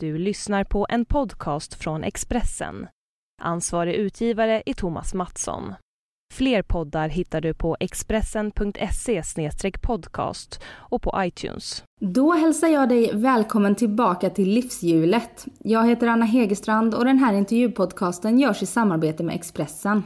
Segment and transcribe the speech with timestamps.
[0.00, 2.86] Du lyssnar på en podcast från Expressen.
[3.42, 5.74] Ansvarig utgivare är Thomas Mattsson.
[6.34, 9.22] Fler poddar hittar du på expressen.se
[9.82, 11.84] podcast och på iTunes.
[12.00, 15.46] Då hälsar jag dig välkommen tillbaka till Livshjulet.
[15.58, 20.02] Jag heter Anna Hegerstrand och den här intervjupodcasten görs i samarbete med Expressen.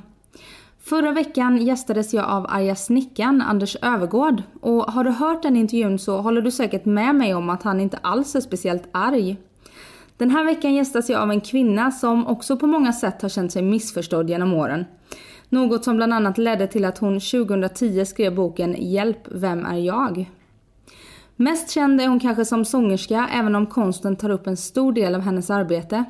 [0.79, 5.99] Förra veckan gästades jag av arga snickaren Anders Övergård och har du hört den intervjun
[5.99, 9.37] så håller du säkert med mig om att han inte alls är speciellt arg.
[10.23, 13.53] Den här veckan gästas jag av en kvinna som också på många sätt har känt
[13.53, 14.85] sig missförstådd genom åren.
[15.49, 20.31] Något som bland annat ledde till att hon 2010 skrev boken Hjälp, vem är jag?
[21.37, 25.15] Mest känd är hon kanske som sångerska, även om konsten tar upp en stor del
[25.15, 26.05] av hennes arbete.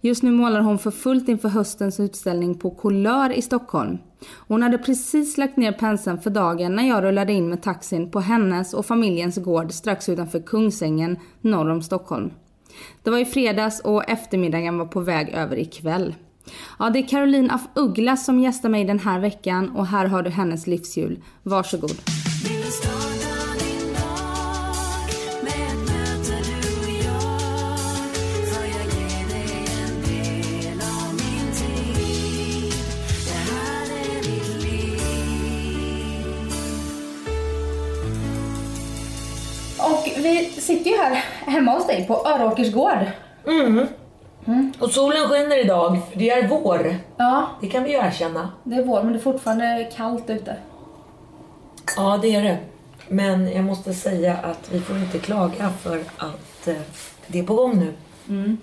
[0.00, 3.98] Just nu målar hon för fullt inför höstens utställning på Kolör i Stockholm.
[4.48, 8.20] Hon hade precis lagt ner penseln för dagen när jag rullade in med taxin på
[8.20, 12.30] hennes och familjens gård strax utanför Kungsängen norr om Stockholm.
[13.02, 16.14] Det var i fredags och eftermiddagen var på väg över ikväll.
[16.78, 20.22] Ja, det är Caroline af Ugglas som gästar mig den här veckan och här har
[20.22, 21.22] du hennes livshjul.
[21.42, 22.25] Varsågod.
[41.14, 42.98] Här hemma hos dig på Öråkers gård.
[43.46, 43.86] Mm.
[44.78, 46.96] Och solen skiner idag, för det är vår.
[47.16, 48.50] Ja, Det kan vi ju erkänna.
[48.64, 50.56] det är vår men det är fortfarande kallt ute.
[51.96, 52.58] Ja, det är det.
[53.08, 56.74] Men jag måste säga att vi får inte klaga för att eh,
[57.26, 57.92] det är på gång nu.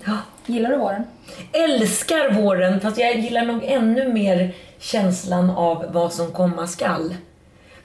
[0.06, 0.18] Ja.
[0.46, 1.04] Gillar du våren?
[1.52, 7.16] Älskar våren, fast jag gillar nog ännu mer känslan av vad som komma skall.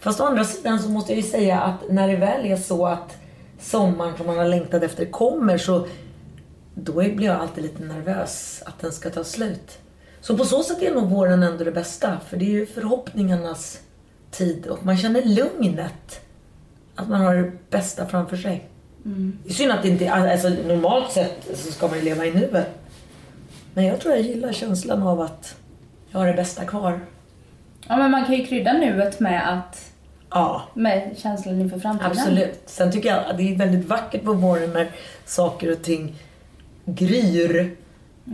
[0.00, 2.86] Fast å andra sidan så måste jag ju säga att när det väl är så
[2.86, 3.16] att
[3.60, 5.86] sommaren som man har längtat efter kommer så
[6.74, 9.78] då blir jag alltid lite nervös att den ska ta slut.
[10.20, 13.80] Så på så sätt är nog våren ändå det bästa, för det är ju förhoppningarnas
[14.30, 16.20] tid och man känner lugnet.
[16.94, 18.68] Att man har det bästa framför sig.
[19.44, 22.34] Det är synd att det inte, alltså normalt sett så ska man ju leva i
[22.34, 22.68] nuet.
[23.74, 25.56] Men jag tror jag gillar känslan av att
[26.10, 27.00] jag har det bästa kvar.
[27.88, 29.87] Ja men man kan ju krydda nuet med att
[30.30, 32.10] Ja, med känslan inför framtiden.
[32.12, 32.60] absolut.
[32.66, 34.90] Sen tycker jag att det är väldigt vackert på våren när
[35.24, 36.14] saker och ting
[36.84, 37.76] gryr.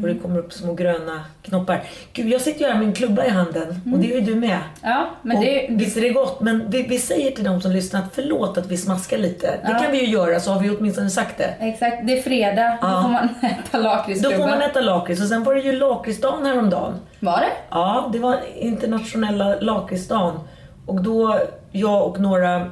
[0.03, 1.83] Och det kommer upp små gröna knoppar.
[2.13, 3.81] Gud, jag sitter ju här med en klubba i handen.
[3.93, 4.59] Och det är ju du med.
[4.83, 7.71] Ja, men och det, Visst är det gott, men vi, vi säger till de som
[7.73, 9.47] lyssnar att förlåt att vi smaskar lite.
[9.47, 9.79] Det Ja.
[9.79, 11.55] kan vi ju göra, så har vi åtminstone sagt det.
[11.61, 12.79] Exakt, det är fredag.
[12.83, 13.03] Då Ja.
[13.03, 14.37] får man äta Då lakritsklubba.
[14.37, 16.95] får man äta lakrits och sen var det ju lakritsdagen häromdagen.
[17.21, 17.53] Var det?
[17.71, 20.41] Ja, det var internationella lakritsdagen.
[20.87, 21.39] Och då,
[21.77, 22.71] jag och några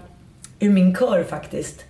[0.60, 1.84] ur min kör faktiskt,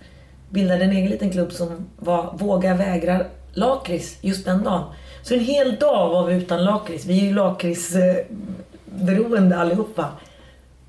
[0.49, 3.19] bildade en egen liten klubb som var Våga vägra
[3.53, 4.83] lakrits just den dagen.
[5.23, 7.05] Så en hel dag var vi utan lakrits.
[7.05, 10.05] Vi är ju lakritsberoende allihopa.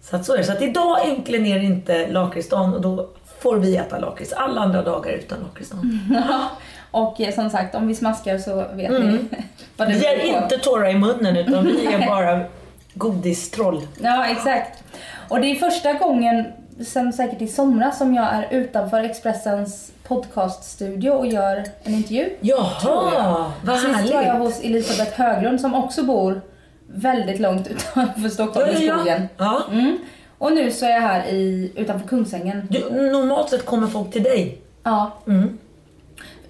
[0.00, 0.44] Så att så är det.
[0.44, 3.08] Så att idag äntligen är det inte lakritsdagen och då
[3.38, 4.32] får vi äta lakrits.
[4.32, 6.00] Alla andra dagar utan lakritsdagen.
[6.28, 6.48] Ja.
[6.90, 9.18] Och eh, som sagt, om vi smaskar så vet ni
[9.76, 10.26] vad det Vi är på.
[10.44, 12.40] inte torra i munnen utan vi är bara
[12.94, 13.80] godistroll.
[14.02, 14.82] Ja, exakt.
[15.28, 16.44] Och det är första gången
[16.86, 22.24] sen säkert i somras som jag är utanför Expressens podcaststudio och gör en intervju.
[22.80, 23.12] tror jag.
[23.14, 26.40] Jaha, vad Sist var jag hos Elisabeth Höglund som också bor
[26.86, 29.28] väldigt långt utanför Stockholm i skogen.
[29.36, 29.62] Ja.
[29.72, 29.98] Mm.
[30.38, 32.68] Och nu så är jag här i, utanför Kungsängen.
[32.70, 34.60] Du, normalt sett kommer folk till dig.
[34.82, 35.58] Ja, Mm.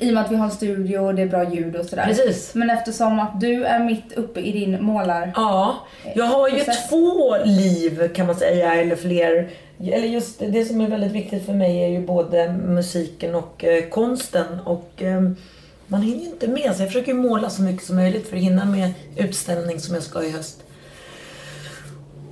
[0.04, 2.04] I och med att vi har en studio och det är bra ljud och sådär.
[2.04, 2.54] Precis.
[2.54, 5.32] Men eftersom att du är mitt uppe i din målar...
[5.36, 5.76] Ja,
[6.14, 6.88] jag har ju Process.
[6.88, 9.48] två liv kan man säga, eller fler.
[9.80, 13.88] Eller just det, som är väldigt viktigt för mig är ju både musiken och eh,
[13.88, 14.60] konsten.
[14.64, 15.22] Och eh,
[15.86, 18.36] man hinner ju inte med, så jag försöker ju måla så mycket som möjligt för
[18.36, 20.60] att hinna med utställning som jag ska i höst.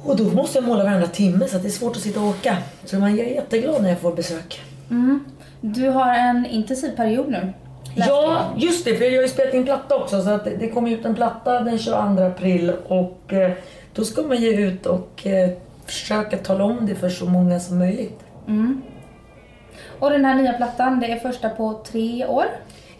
[0.05, 2.57] Och då måste jag måla varenda timme så det är svårt att sitta och åka.
[2.85, 4.61] Så man är jätteglad när jag får besök.
[4.91, 5.25] Mm.
[5.61, 7.53] Du har en intensiv period nu.
[7.95, 8.95] Ja, just det.
[8.97, 10.23] För jag har ju spelat in platta också.
[10.23, 12.73] Så att det- det kom ut en platta den 22 april.
[12.89, 13.51] Och eh,
[13.95, 15.51] då ska man ju ut och eh,
[15.87, 18.21] försöka tala om det för så många som möjligt.
[18.49, 18.83] Mm.
[19.99, 22.45] Och den här nya plattan, det är första på tre år.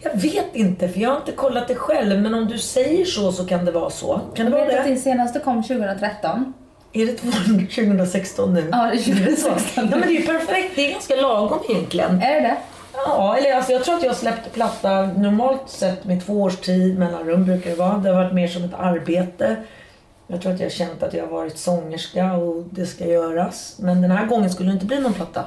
[0.01, 2.21] Jag vet inte, för jag har inte kollat det själv.
[2.21, 4.21] Men om du säger så så kan det vara så.
[4.35, 4.89] Kan det Jag vara vet att det?
[4.91, 6.53] din senaste kom 2013.
[6.93, 7.11] Är det
[7.75, 8.69] 2016 nu?
[8.71, 9.11] Ja, det är så?
[9.11, 10.71] 2016 Ja, men det är ju perfekt.
[10.75, 12.21] Det är ganska lagom egentligen.
[12.21, 12.57] Är det det?
[12.93, 16.99] Ja, eller alltså jag tror att jag släppte platta normalt sett med två års tid
[16.99, 17.97] mellanrum brukar det vara.
[17.97, 19.55] Det har varit mer som ett arbete.
[20.27, 23.75] Jag tror att jag har känt att jag har varit sångerska och det ska göras.
[23.79, 25.45] Men den här gången skulle det inte bli någon platta.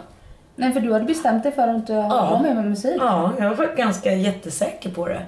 [0.57, 2.97] Nej, för du hade bestämt dig för att inte hålla på mer med musik.
[3.01, 5.23] Ja, jag var ganska jättesäker på det.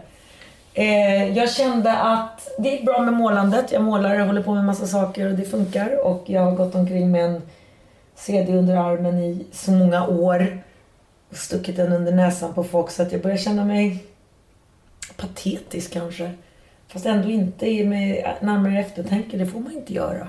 [0.75, 3.73] Eh, jag kände att det gick bra med målandet.
[3.73, 6.07] Jag målar och håller på med massa saker och det funkar.
[6.07, 7.43] Och jag har gått omkring med en
[8.15, 10.63] CD under armen i så många år.
[11.31, 14.05] Och stuckit den under näsan på folk så att jag börjar känna mig
[15.17, 16.31] patetisk kanske.
[16.89, 20.29] Fast ändå inte med närmare eftertanke, det får man inte göra.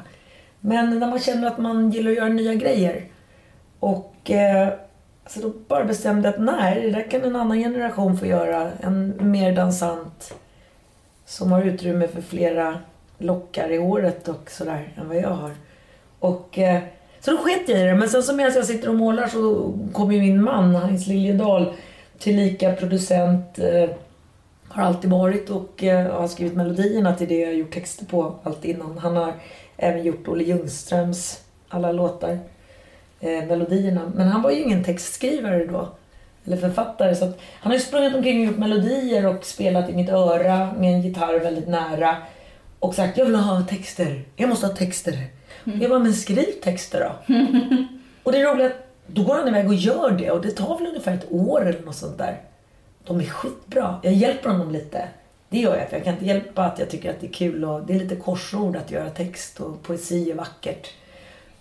[0.60, 3.04] Men när man känner att man gillar att göra nya grejer.
[3.80, 4.74] Och eh,
[5.28, 8.72] så då bara bestämde jag att nej, det där kan en annan generation få göra.
[8.80, 10.34] En mer dansant
[11.26, 12.80] som har utrymme för flera
[13.18, 15.52] lockar i året och sådär än vad jag har.
[16.20, 16.82] Och, eh,
[17.20, 17.96] så då sket jag i det.
[17.96, 21.74] Men sen så medan jag sitter och målar så kommer ju min man, Hans Liljedahl,
[22.20, 23.90] tillika producent, eh,
[24.68, 28.36] har alltid varit och eh, har skrivit melodierna till det jag har gjort texter på
[28.44, 28.98] allt innan.
[28.98, 29.34] Han har
[29.78, 32.40] även gjort Olle Ljungströms alla låtar,
[33.20, 34.12] eh, melodierna.
[34.16, 35.90] Men han var ju ingen textskrivare då,
[36.46, 37.16] eller författare.
[37.16, 40.94] Så han har ju sprungit omkring och gjort melodier och spelat i mitt öra med
[40.94, 42.16] en gitarr väldigt nära.
[42.80, 44.24] Och sagt, jag vill ha texter.
[44.36, 45.39] Jag måste ha texter.
[45.64, 45.82] Mm.
[45.82, 47.34] Jag bara, men skriv texter då.
[48.24, 50.78] och det är roligt att då går han iväg och gör det och det tar
[50.78, 52.42] väl ungefär ett år eller något sånt där.
[53.04, 54.00] De är skitbra.
[54.04, 55.08] Jag hjälper honom lite.
[55.50, 57.66] Det gör jag, för jag kan inte hjälpa att jag tycker att det är kul
[57.66, 60.94] och det är lite korsord att göra text och poesi är vackert.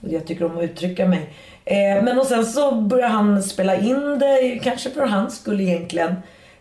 [0.00, 1.31] Och jag tycker om att uttrycka mig.
[1.65, 6.15] Eh, men och sen så började han spela in det, kanske för hans skull egentligen.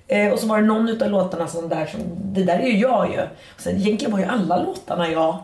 [0.07, 2.77] Eh, och så var det någon utav låtarna som där som, det där är ju
[2.77, 3.21] jag ju.
[3.21, 5.39] Och sen, egentligen var ju alla låtarna jag.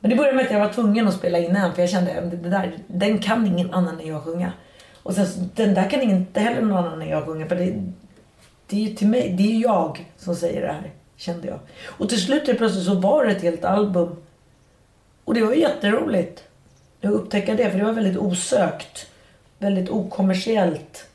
[0.00, 2.18] Men det började med att jag var tvungen att spela in en för jag kände
[2.18, 4.52] att det där, den kan ingen annan än jag sjunga.
[5.02, 7.92] Och sen den där kan inte heller någon annan än jag sjunga för det,
[8.66, 11.58] det är ju till mig, det är jag som säger det här, kände jag.
[11.86, 14.16] Och till slut plötsligt så var det ett helt album.
[15.24, 16.44] Och det var jätteroligt
[17.02, 19.06] att upptäcka det, för det var väldigt osökt.
[19.58, 21.06] Väldigt okommersiellt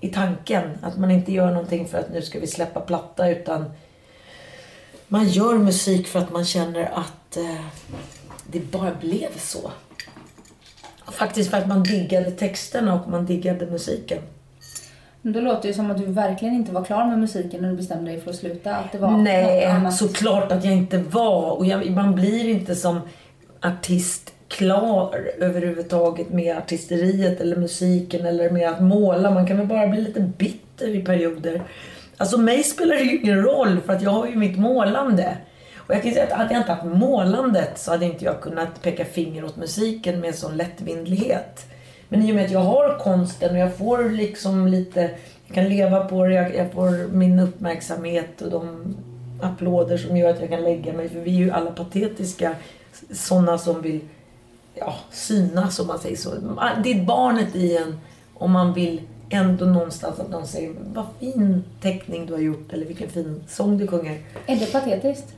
[0.00, 0.78] i tanken.
[0.82, 3.64] Att man inte gör någonting för att nu ska vi släppa platta, utan
[5.08, 7.66] man gör musik för att man känner att eh,
[8.46, 9.70] det bara blev så.
[11.12, 14.18] Faktiskt för att man diggade texterna och man diggade musiken.
[15.22, 17.76] Men då låter det som att du verkligen inte var klar med musiken när du
[17.76, 18.76] bestämde dig för att sluta.
[18.76, 21.50] Att det var Nej, såklart att jag inte var.
[21.50, 23.00] Och jag, man blir inte som
[23.60, 29.30] artist klar överhuvudtaget med artisteriet eller musiken eller med att måla.
[29.30, 31.62] Man kan väl bara bli lite bitter i perioder.
[32.16, 35.36] Alltså mig spelar det ju ingen roll för att jag har ju mitt målande.
[35.86, 38.82] Och jag kan säga att hade jag inte haft målandet så hade inte jag kunnat
[38.82, 41.66] peka finger åt musiken med sån lättvindlighet.
[42.08, 45.10] Men i och med att jag har konsten och jag får liksom lite,
[45.46, 48.96] jag kan leva på det, jag, jag får min uppmärksamhet och de
[49.42, 51.08] applåder som gör att jag kan lägga mig.
[51.08, 52.54] För vi är ju alla patetiska,
[53.10, 54.00] sådana som vill
[54.74, 56.30] ja, synas om man säger så.
[56.84, 57.98] Det är barnet i en
[58.34, 62.86] om man vill ändå någonstans att någon säger vad fin teckning du har gjort eller
[62.86, 64.18] vilken fin sång du sjunger.
[64.46, 65.34] Är det patetiskt?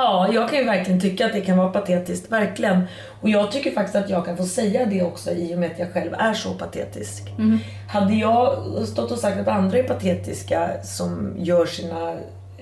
[0.00, 2.82] Ja, jag kan ju verkligen tycka att det kan vara patetiskt, verkligen.
[3.20, 5.78] Och jag tycker faktiskt att jag kan få säga det också i och med att
[5.78, 7.32] jag själv är så patetisk.
[7.38, 7.58] Mm.
[7.88, 12.16] Hade jag stått och sagt att andra är patetiska som gör sina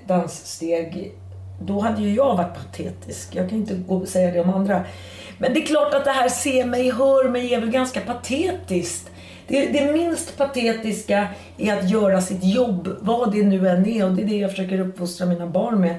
[0.06, 1.12] danssteg,
[1.60, 3.34] då hade ju jag varit patetisk.
[3.34, 4.84] Jag kan inte gå och säga det om andra.
[5.38, 9.10] Men det är klart att det här se mig, hör mig är väl ganska patetiskt.
[9.48, 11.28] Det, det minst patetiska
[11.58, 14.04] är att göra sitt jobb, vad det nu än är.
[14.04, 15.94] Och det är det jag försöker uppfostra mina barn med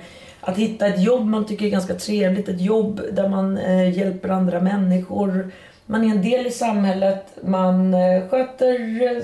[0.48, 4.30] att hitta ett jobb man tycker är ganska trevligt, ett jobb där man eh, hjälper
[4.30, 5.52] andra människor.
[5.86, 9.24] Man är en del i samhället, man eh, sköter,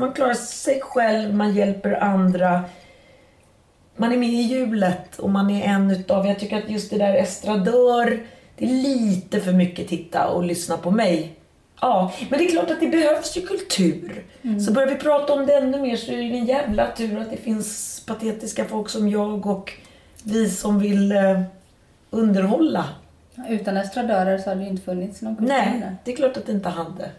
[0.00, 2.64] man klarar sig själv, man hjälper andra.
[3.96, 6.98] Man är med i hjulet och man är en utav, jag tycker att just det
[6.98, 11.32] där estradör, det är lite för mycket titta och lyssna på mig.
[11.80, 14.24] Ja, men det är klart att det behövs ju kultur.
[14.42, 14.60] Mm.
[14.60, 17.30] Så börjar vi prata om det ännu mer så är det en jävla tur att
[17.30, 19.74] det finns patetiska folk som jag och
[20.24, 21.42] vi som vill eh,
[22.10, 22.84] underhålla.
[23.48, 25.54] Utan estradörer så hade det inte funnits någon kultur.
[25.54, 27.10] Nej, det är klart att det inte hade.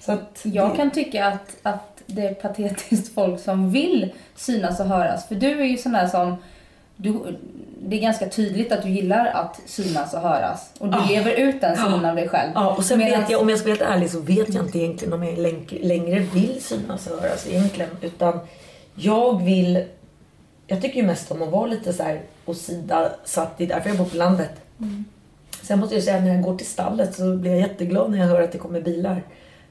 [0.00, 0.76] Så jag det...
[0.76, 5.28] kan tycka att, att det är patetiskt folk som vill synas och höras.
[5.28, 6.36] För du är ju sån där som...
[6.96, 7.36] Du,
[7.82, 10.70] det är ganska tydligt att du gillar att synas och höras.
[10.78, 11.08] Och du oh.
[11.08, 12.08] lever ut den sidan oh.
[12.08, 12.52] av dig själv.
[12.54, 13.20] Ja, och sen Medan...
[13.20, 15.38] vet jag, om jag ska vara helt ärlig så vet jag inte egentligen om jag
[15.80, 17.90] längre vill synas och höras egentligen.
[18.00, 18.40] Utan
[18.94, 19.84] jag vill
[20.66, 23.58] jag tycker ju mest om att vara lite så här åsidosatt.
[23.58, 24.50] Det är därför jag bor på landet.
[24.80, 25.04] Mm.
[25.62, 28.18] Sen måste jag säga att när jag går till stallet så blir jag jätteglad när
[28.18, 29.22] jag hör att det kommer bilar.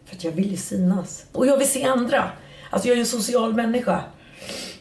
[0.06, 1.26] För att jag vill ju synas.
[1.32, 2.32] Och jag vill se andra.
[2.70, 4.04] Alltså jag är en social människa.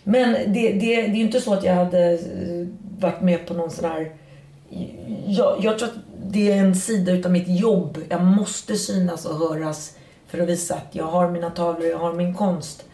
[0.05, 2.67] Men det, det, det är ju inte så att jag hade eh,
[2.99, 4.13] varit med på någon sån här...
[5.27, 5.95] Jag, jag tror att
[6.27, 7.99] det är en sida utav mitt jobb.
[8.09, 12.13] Jag måste synas och höras för att visa att jag har mina tavlor, jag har
[12.13, 12.85] min konst.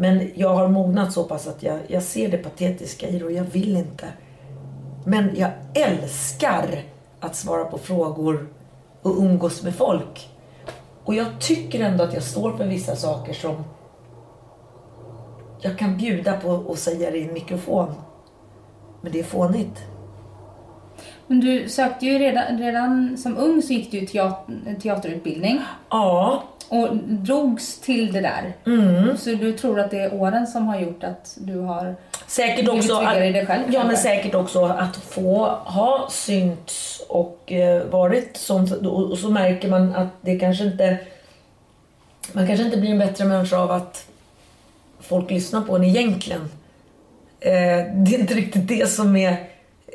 [0.00, 3.32] Men jag har mognat så pass att jag, jag ser det patetiska i det och
[3.32, 4.06] jag vill inte.
[5.04, 6.82] Men jag älskar
[7.20, 8.48] att svara på frågor
[9.02, 10.28] och umgås med folk.
[11.04, 13.64] Och jag tycker ändå att jag står för vissa saker som
[15.60, 17.94] jag kan bjuda på och säga det i en mikrofon.
[19.00, 19.82] Men det är fånigt.
[21.26, 25.60] Men du sökte ju redan, redan som ung så gick du teater, teaterutbildning.
[25.90, 26.42] Ja.
[26.68, 28.52] Och drogs till det där.
[28.66, 29.16] Mm.
[29.16, 31.96] Så du tror att det är åren som har gjort att du har
[32.26, 33.62] Säkert också, tryggare i att, dig själv?
[33.72, 38.72] ja, men säkert också att få ha synts och eh, varit sånt.
[38.72, 40.98] Och, och så märker man att det kanske inte...
[42.32, 44.06] Man kanske inte blir en bättre människa av att
[45.00, 46.40] folk lyssnar på en egentligen.
[47.40, 47.50] Eh,
[47.94, 49.36] det är inte riktigt det som är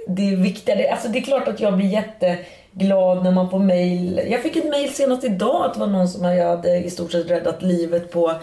[0.08, 0.75] det viktiga.
[0.75, 1.89] Det, alltså det är klart att jag blir
[2.74, 4.22] glad när man får mail.
[4.32, 7.12] Jag fick ett mail senast idag att det var någon som jag hade i stort
[7.12, 8.34] sett räddat livet på.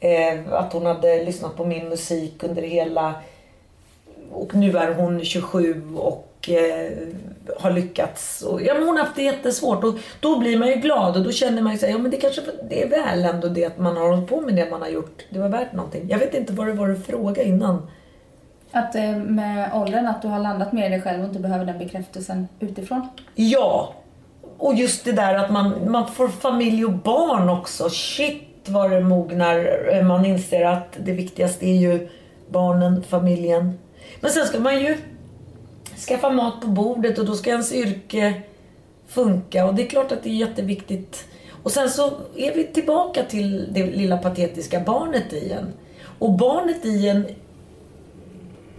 [0.00, 3.14] Eh, att hon hade lyssnat på min musik under hela...
[4.32, 6.90] Och nu är hon 27 och eh,
[7.58, 8.42] har lyckats.
[8.42, 11.22] Och, ja, men hon har haft det jättesvårt och då blir man ju glad och
[11.22, 13.78] då känner man ju såhär, ja men det kanske det är väl ändå det att
[13.78, 15.22] man har hållit på med det man har gjort.
[15.30, 16.06] Det var värt någonting.
[16.08, 17.90] Jag vet inte vad det var du frågade innan.
[18.72, 21.64] Att eh, med åldern att du har landat mer i dig själv och inte behöver
[21.64, 23.08] den bekräftelsen utifrån.
[23.34, 23.94] Ja!
[24.58, 27.90] Och just det där att man, man får familj och barn också.
[27.90, 29.88] Shit vad det mognar.
[29.92, 32.08] Eh, man inser att det viktigaste är ju
[32.48, 33.78] barnen, familjen.
[34.20, 34.96] Men sen ska man ju
[36.08, 38.34] skaffa mat på bordet och då ska ens yrke
[39.08, 39.66] funka.
[39.66, 41.24] Och det är klart att det är jätteviktigt.
[41.62, 45.66] Och sen så är vi tillbaka till det lilla patetiska barnet i en.
[46.18, 47.26] Och barnet i en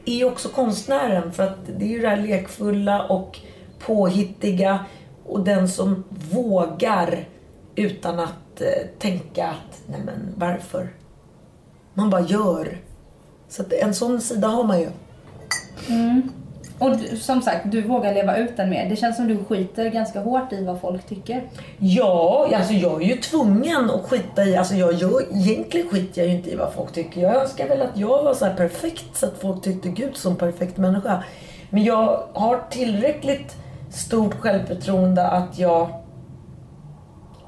[0.05, 3.39] är ju också konstnären för att det är ju det här lekfulla och
[3.79, 4.85] påhittiga
[5.25, 7.27] och den som vågar
[7.75, 10.93] utan att eh, tänka att nej men varför?
[11.93, 12.77] Man bara gör.
[13.49, 14.89] Så att en sån sida har man ju.
[15.87, 16.29] Mm.
[16.79, 18.89] Och du, som sagt, du vågar leva ut den mer.
[18.89, 21.43] Det känns som du skiter ganska hårt i vad folk tycker.
[21.77, 26.29] Ja, alltså jag är ju tvungen att skita i, alltså jag jag, egentligen skiter jag
[26.29, 27.21] ju inte i vad folk tycker.
[27.21, 30.35] Jag önskar väl att jag var så här perfekt så att folk tyckte Gud som
[30.35, 31.23] perfekt människa.
[31.69, 33.55] Men jag har tillräckligt
[33.91, 35.87] stort självförtroende att jag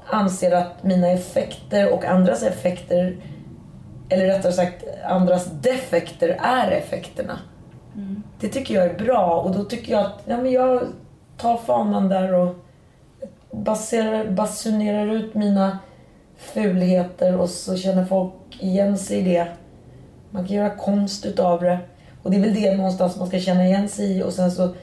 [0.06, 3.16] anser att mina effekter och andras effekter,
[4.08, 7.38] eller rättare sagt andras defekter är effekterna.
[7.96, 8.22] Mm.
[8.40, 10.82] Det tycker jag är bra och då tycker jag att ja, men jag
[11.36, 12.54] tar fanan där och
[13.50, 15.78] baserar, basunerar ut mina
[16.36, 19.48] fulheter och så känner folk igen sig i det.
[20.30, 21.78] Man kan göra konst utav det.
[22.22, 24.74] Och det är väl det någonstans man ska känna igen sig i och sen så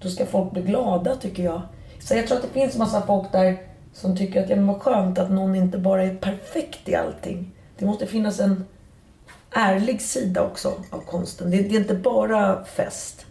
[0.00, 1.62] då ska folk bli glada tycker jag.
[2.00, 3.56] Så jag tror att det finns massa folk där
[3.92, 7.50] som tycker att ja, men vad skönt att någon inte bara är perfekt i allting.
[7.78, 8.64] Det måste finnas en
[9.54, 11.50] ärlig sida också av konsten.
[11.50, 13.26] Det, det är inte bara fest.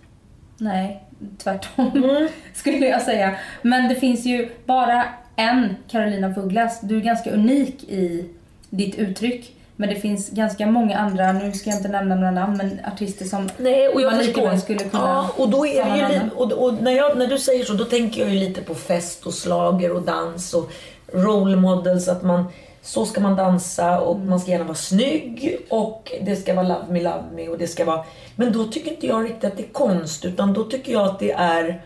[0.57, 1.03] Nej,
[1.37, 3.35] tvärtom skulle jag säga.
[3.61, 6.81] Men det finns ju bara en Carolina af Ugglas.
[6.81, 8.29] Du är ganska unik i
[8.69, 9.55] ditt uttryck.
[9.81, 13.25] Men det finns ganska många andra, nu ska jag inte nämna några namn, men artister
[13.25, 16.29] som Nej, och jag man lika väl skulle kunna ja, och då är det ju
[16.35, 19.25] och, och när, jag, när du säger så, då tänker jag ju lite på fest
[19.25, 20.71] och slager och dans och
[21.13, 22.07] role models.
[22.07, 22.45] Att man,
[22.81, 24.29] så ska man dansa och Mm.
[24.29, 27.67] man ska gärna vara snygg och det ska vara love me, love me och det
[27.67, 28.03] ska vara...
[28.35, 31.19] Men då tycker inte jag riktigt att det är konst utan då tycker jag att
[31.19, 31.85] det är,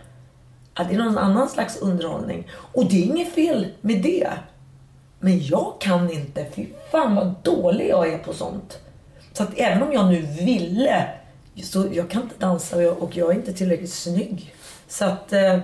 [0.74, 2.48] att det är någon annan slags underhållning.
[2.52, 4.30] Och det är inget fel med det.
[5.20, 6.46] Men jag kan inte.
[6.56, 8.80] Fy fan vad dålig jag är på sånt.
[9.34, 11.08] Så att även om jag nu ville,
[11.64, 14.54] så jag kan inte dansa och jag, och jag är inte tillräckligt snygg.
[14.88, 15.60] Så att, eh,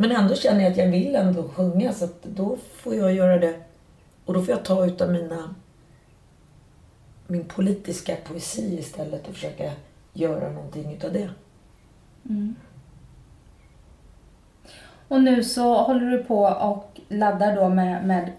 [0.00, 3.38] men ändå känner jag att jag vill ändå sjunga så att då får jag göra
[3.38, 3.54] det.
[4.24, 5.54] Och då får jag ta utav mina,
[7.26, 9.72] min politiska poesi istället och försöka
[10.12, 11.28] göra någonting utav det.
[15.08, 18.32] Och nu så håller du på och laddar då med, med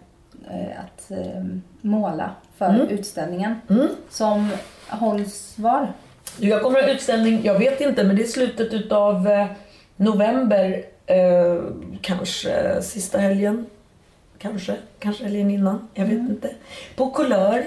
[0.49, 1.43] eh, att eh,
[1.81, 3.55] måla för utställningen.
[3.69, 3.87] Mm.
[4.09, 4.49] Som
[4.87, 5.93] hålls var?
[6.37, 9.47] Jag kommer ha utställning, jag vet inte, men det är slutet utav eh,
[9.95, 10.83] november.
[11.09, 11.63] Eh,
[12.01, 13.65] kanske sista helgen.
[14.37, 15.87] Kanske, kanske helgen innan.
[15.93, 16.55] Jag vet inte.
[16.95, 17.65] På Colör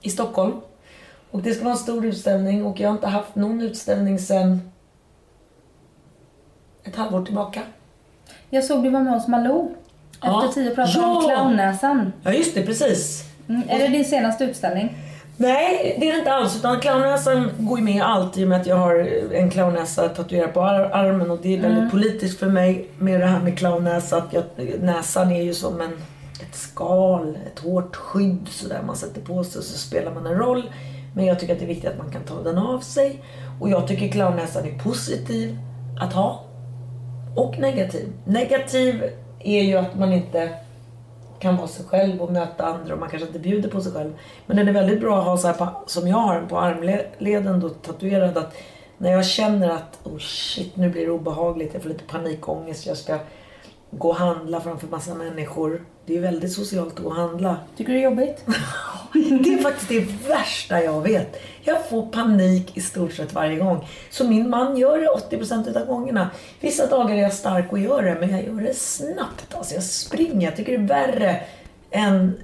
[0.00, 0.60] i Stockholm.
[1.30, 4.72] Och det ska vara en stor utställning och jag har inte haft någon utställning sedan
[6.84, 7.62] ett halvår tillbaka.
[8.50, 9.74] Jag såg du var med hos Malou.
[10.22, 10.48] Ja.
[10.48, 11.34] Efter tio pratade om Ja!
[11.36, 12.12] clownnäsan.
[12.22, 13.24] Ja, just det, precis.
[13.48, 13.62] Mm.
[13.68, 14.96] Är det din senaste utställning?
[15.42, 16.56] Nej, det är det inte alls.
[16.56, 20.54] Utan clownnäsan går ju med alltid i och med att jag har en clownnäsa tatuerad
[20.54, 24.16] på ar- armen och det är väldigt politiskt för mig med det här med clownnäsa.
[24.16, 24.44] Att jag,
[24.80, 25.92] näsan är ju som en,
[26.42, 30.34] ett skal, ett hårt skydd sådär man sätter på sig och så spelar man en
[30.38, 30.62] roll.
[31.14, 33.22] Men jag tycker att det är viktigt att man kan ta den av sig.
[33.60, 35.58] Och jag tycker clownnäsan är positiv
[36.00, 36.44] att ha.
[37.36, 38.08] Och negativ.
[38.24, 39.02] Negativ
[39.44, 40.50] är ju att man inte
[41.42, 44.12] kan vara sig själv och möta andra och man kanske inte bjuder på sig själv.
[44.46, 46.58] Men den är väldigt bra att ha så här på, som jag har den på
[46.58, 48.54] armleden då tatuerad att
[48.98, 52.96] när jag känner att oh shit nu blir det obehagligt, jag får lite panikångest, jag
[52.96, 53.18] ska
[53.98, 55.84] gå och handla framför massa människor.
[56.06, 57.56] Det är väldigt socialt att gå och handla.
[57.76, 58.44] Tycker du det är jobbigt?
[59.12, 61.40] det är faktiskt det värsta jag vet.
[61.62, 63.88] Jag får panik i stort sett varje gång.
[64.10, 66.30] Så min man gör det 80% av gångerna.
[66.60, 69.54] Vissa dagar är jag stark och gör det, men jag gör det snabbt.
[69.54, 70.46] Alltså jag springer.
[70.46, 71.40] Jag tycker det är värre
[71.90, 72.40] än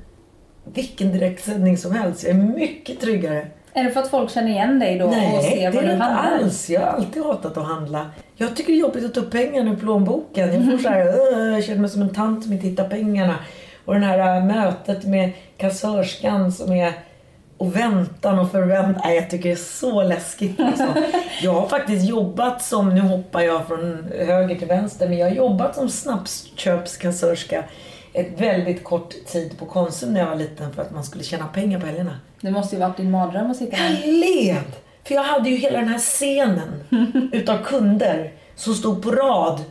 [0.64, 2.22] vilken direktsändning som helst.
[2.22, 3.48] Jag är mycket tryggare.
[3.78, 5.86] Är det för att folk känner igen dig då Nej, och ser vad det är
[5.86, 6.38] du inte handlar?
[6.38, 6.70] alls.
[6.70, 8.06] Jag har alltid hatat att handla.
[8.36, 10.54] Jag tycker det är jobbigt att ta upp pengarna ur plånboken.
[10.54, 13.34] Jag får så här, jag känner mig som en tant som inte hittar pengarna.
[13.84, 16.92] Och det här äh, mötet med kassörskan som är
[17.58, 19.02] och väntan och förväntan.
[19.04, 20.60] Nej, jag tycker det är så läskigt.
[20.60, 20.86] Alltså.
[21.42, 25.34] Jag har faktiskt jobbat som, nu hoppar jag från höger till vänster, men jag har
[25.34, 27.64] jobbat som snabbköpskassörska
[28.12, 31.46] ett väldigt kort tid på Konsum när jag var liten för att man skulle tjäna
[31.46, 32.16] pengar på helgerna.
[32.40, 34.06] Det måste ju varit din mardröm att sitta Jag där.
[34.06, 34.72] led!
[35.04, 36.84] För jag hade ju hela den här scenen
[37.32, 39.64] utav kunder som stod på rad.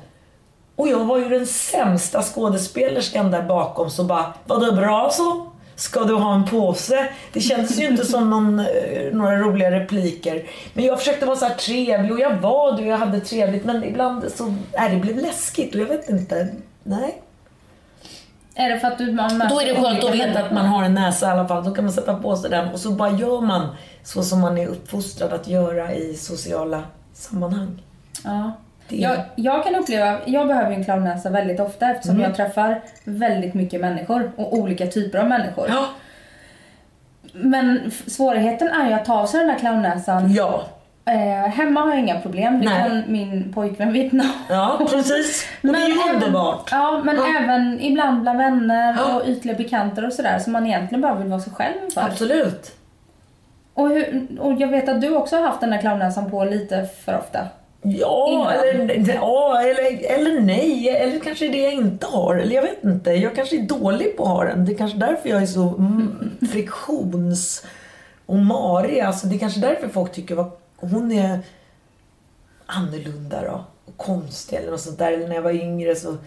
[0.76, 5.52] Och jag var ju den sämsta skådespelerskan där bakom som bara, var det bra så?
[5.76, 7.08] Ska du ha en påse?
[7.34, 8.66] Det kändes ju inte som någon, eh,
[9.14, 10.44] några roliga repliker.
[10.74, 13.66] Men jag försökte vara så här trevlig och jag var det och jag hade trevligt.
[13.66, 16.48] Men ibland så, nej, det blev läskigt och jag vet inte.
[16.84, 17.22] Nej.
[18.60, 20.84] Är det för att du man Då är det skönt att veta att man har
[20.84, 21.64] en näsa i alla fall.
[21.64, 23.68] Då kan man sätta på sig den och så bara gör man
[24.04, 26.84] så som man är uppfostrad att göra i sociala
[27.14, 27.82] sammanhang.
[28.24, 28.52] Ja.
[28.90, 32.28] Det Jag, jag kan uppleva, jag behöver en clownnäsa väldigt ofta eftersom Mm.
[32.28, 35.68] jag träffar väldigt mycket människor och olika typer av människor.
[35.70, 35.86] Ja.
[37.34, 40.34] Men svårigheten är ju att ta av sig den där clownnäsan.
[40.34, 40.64] Ja.
[41.08, 42.90] Eh, hemma har jag inga problem, det Nej.
[42.90, 44.24] kan min pojkvän vittna.
[44.50, 45.46] Ja, precis.
[45.64, 46.70] Och det är ju underbart.
[46.72, 47.40] Ja, men Ja.
[47.40, 51.40] även ibland bland vänner och ytliga bekanter och sådär som man egentligen bara vill vara
[51.40, 52.02] sig själv för.
[52.02, 52.72] Absolut.
[53.74, 56.86] Och, hur, och jag vet att du också har haft den där clownnäsan på lite
[57.06, 57.40] för ofta.
[57.82, 60.90] Ja, eller, ja eller, eller nej.
[60.90, 62.36] Eller kanske det jag inte har.
[62.36, 63.12] Eller jag vet inte.
[63.12, 64.66] Jag kanske är dålig på att ha den.
[64.66, 67.66] Det är kanske därför jag är så mm, friktions
[68.26, 69.00] och marig.
[69.00, 71.40] Alltså, det är kanske därför folk tycker att hon är
[72.66, 73.66] annorlunda då.
[73.86, 75.12] Och konstig eller något sånt där.
[75.12, 76.18] Eller när jag var yngre så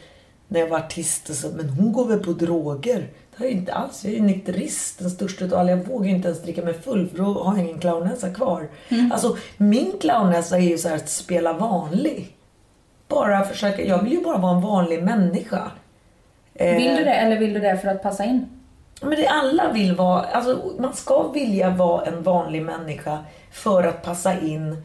[0.49, 2.99] när jag var artist och så, men hon går väl på droger.
[3.31, 4.05] Det har jag inte alls.
[4.05, 5.71] Jag är ju nykterist, den största utav alla.
[5.71, 8.69] Jag vågar ju inte ens dricka mig full för då har jag ingen clownnäsa kvar.
[9.13, 12.37] Alltså min clownnäsa är ju så att spela vanlig.
[13.09, 15.71] Bara försöka, jag vill ju bara vara en vanlig människa.
[16.55, 18.47] Eh, Vill du det eller vill du det för att passa in?
[19.01, 23.19] Men det alla vill vara, alltså man ska vilja vara en vanlig människa
[23.53, 24.83] för att passa in.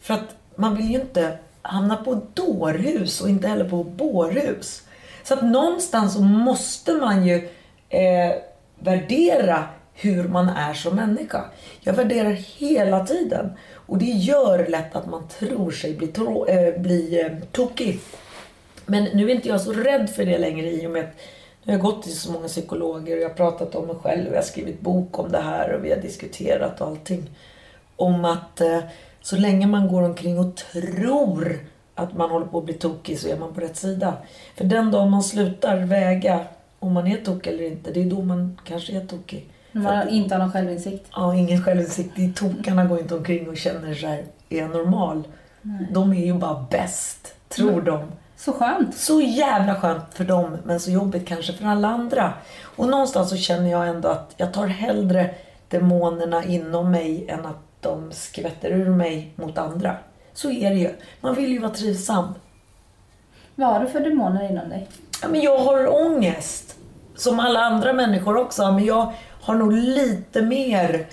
[0.00, 4.82] För att man vill ju inte hamna på dårhus och inte heller på bårhus.
[5.22, 7.48] Så att någonstans så måste man ju
[7.88, 8.34] eh,
[8.78, 11.44] värdera hur man är som människa.
[11.80, 13.52] Jag värderar hela tiden.
[13.74, 18.00] Och det gör lätt att man tror sig bli, tro, eh, bli eh, tokig.
[18.86, 21.16] Men nu är inte jag så rädd för det längre i och med att
[21.68, 24.26] nu har jag gått till så många psykologer och jag har pratat om mig själv
[24.26, 27.30] och jag har skrivit bok om det här och vi har diskuterat och allting.
[27.96, 28.78] Om att eh,
[29.20, 31.58] så länge man går omkring och tror
[31.94, 34.14] att man håller på att bli tokig så är man på rätt sida.
[34.56, 36.40] För den dag man slutar väga
[36.78, 39.48] om man är tokig eller inte, det är då man kanske är tokig.
[39.72, 41.06] För att- man inte har någon självinsikt.
[41.14, 42.16] Ja, ingen självinsikt.
[42.16, 45.22] De tokarna går inte omkring och känner här, är jag normal?
[45.90, 48.00] De är ju bara bäst, tror de.
[48.48, 48.96] Så skönt.
[48.96, 52.32] Så jävla skönt för dem, men så jobbigt kanske för alla andra.
[52.76, 55.34] Och någonstans så känner jag ändå att jag tar hellre
[55.68, 59.96] demonerna inom mig än att de skvätter ur mig mot andra.
[60.32, 60.94] Så är det ju.
[61.20, 62.34] Man vill ju vara trivsam.
[63.54, 64.88] Vad har du för demoner inom dig?
[65.22, 66.76] Ja, men jag har ångest.
[67.16, 68.72] Som alla andra människor också.
[68.72, 71.06] Men jag har nog lite mer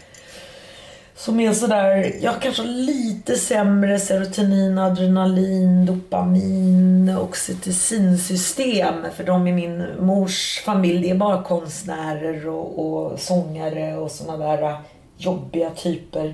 [1.15, 9.05] som är sådär, jag kanske har lite sämre serotonin, adrenalin, dopamin, oxytocinsystem.
[9.15, 14.45] För de i min mors familj, det är bara konstnärer och, och sångare och sådana
[14.45, 14.77] där äh,
[15.17, 16.33] jobbiga typer.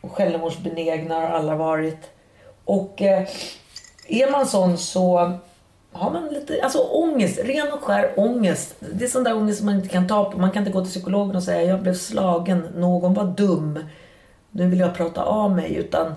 [0.00, 2.10] Och självmordsbenägna har alla varit.
[2.64, 3.28] Och eh,
[4.08, 5.38] är man sån så
[5.92, 8.74] har man lite, alltså ångest, ren och skär ångest.
[8.80, 10.38] Det är sån där ångest som man inte kan ta på.
[10.38, 13.78] Man kan inte gå till psykologen och säga jag blev slagen, någon var dum.
[14.52, 15.74] Nu vill jag prata av mig.
[15.74, 16.14] Utan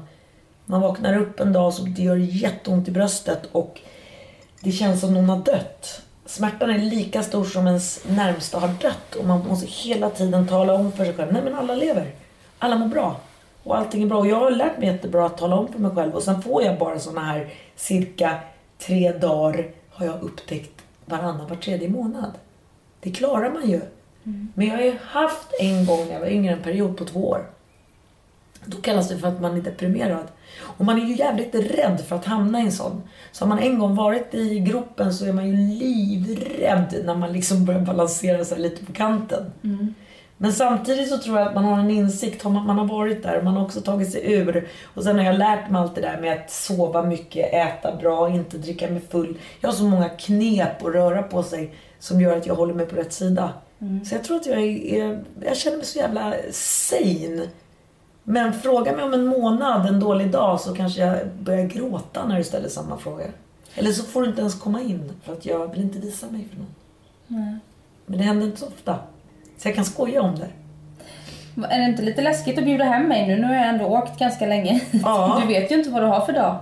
[0.66, 3.82] man vaknar upp en dag så det gör jätteont i bröstet och
[4.60, 6.02] det känns som någon har dött.
[6.26, 10.74] Smärtan är lika stor som ens närmsta har dött och man måste hela tiden tala
[10.74, 12.12] om för sig själv, nej men alla lever.
[12.60, 13.16] alla mår bra.
[13.64, 14.18] Och allting är bra.
[14.20, 16.16] Och jag har lärt mig jättebra att tala om för mig själv.
[16.16, 18.40] Och sen får jag bara såna här cirka
[18.80, 22.32] tre dagar har jag upptäckt varannan, var tredje månad.
[23.00, 23.82] Det klarar man ju.
[24.54, 27.30] Men jag har ju haft en gång när jag var yngre en period på två
[27.30, 27.50] år.
[28.66, 30.28] Då kallas det för att man är deprimerad.
[30.62, 33.02] Och man är ju jävligt rädd för att hamna i en sån.
[33.32, 37.34] Så har man en gång varit i gropen så är man ju livrädd när man
[37.34, 39.52] liksom börjar balansera sig lite på kanten.
[40.38, 43.24] Men samtidigt så tror jag att man har en insikt, har man, man har varit
[43.24, 44.68] där, man har också tagit sig ur.
[44.84, 48.30] Och sen har jag lärt mig allt det där med att sova mycket, äta bra,
[48.30, 49.38] inte dricka mig full.
[49.62, 52.86] Jag har så många knep att röra på sig som gör att jag håller mig
[52.86, 53.54] på rätt sida.
[54.06, 57.48] Så jag tror att jag är, är, jag känner mig så jävla sane.
[58.28, 62.38] Men fråga mig om en månad, en dålig dag, så kanske jag börjar gråta när
[62.38, 63.26] du ställer samma fråga.
[63.76, 66.48] Eller så får du inte ens komma in, för att jag vill inte visa mig
[66.52, 67.60] för någon.
[68.06, 68.96] Men det händer inte så ofta.
[69.58, 70.48] Så jag kan skoja om det.
[71.70, 73.36] Är det inte lite läskigt att bjuda hem mig nu?
[73.36, 74.82] Nu har jag ändå åkt ganska länge.
[74.92, 75.38] Ja.
[75.42, 76.58] Du vet ju inte vad du har för dag.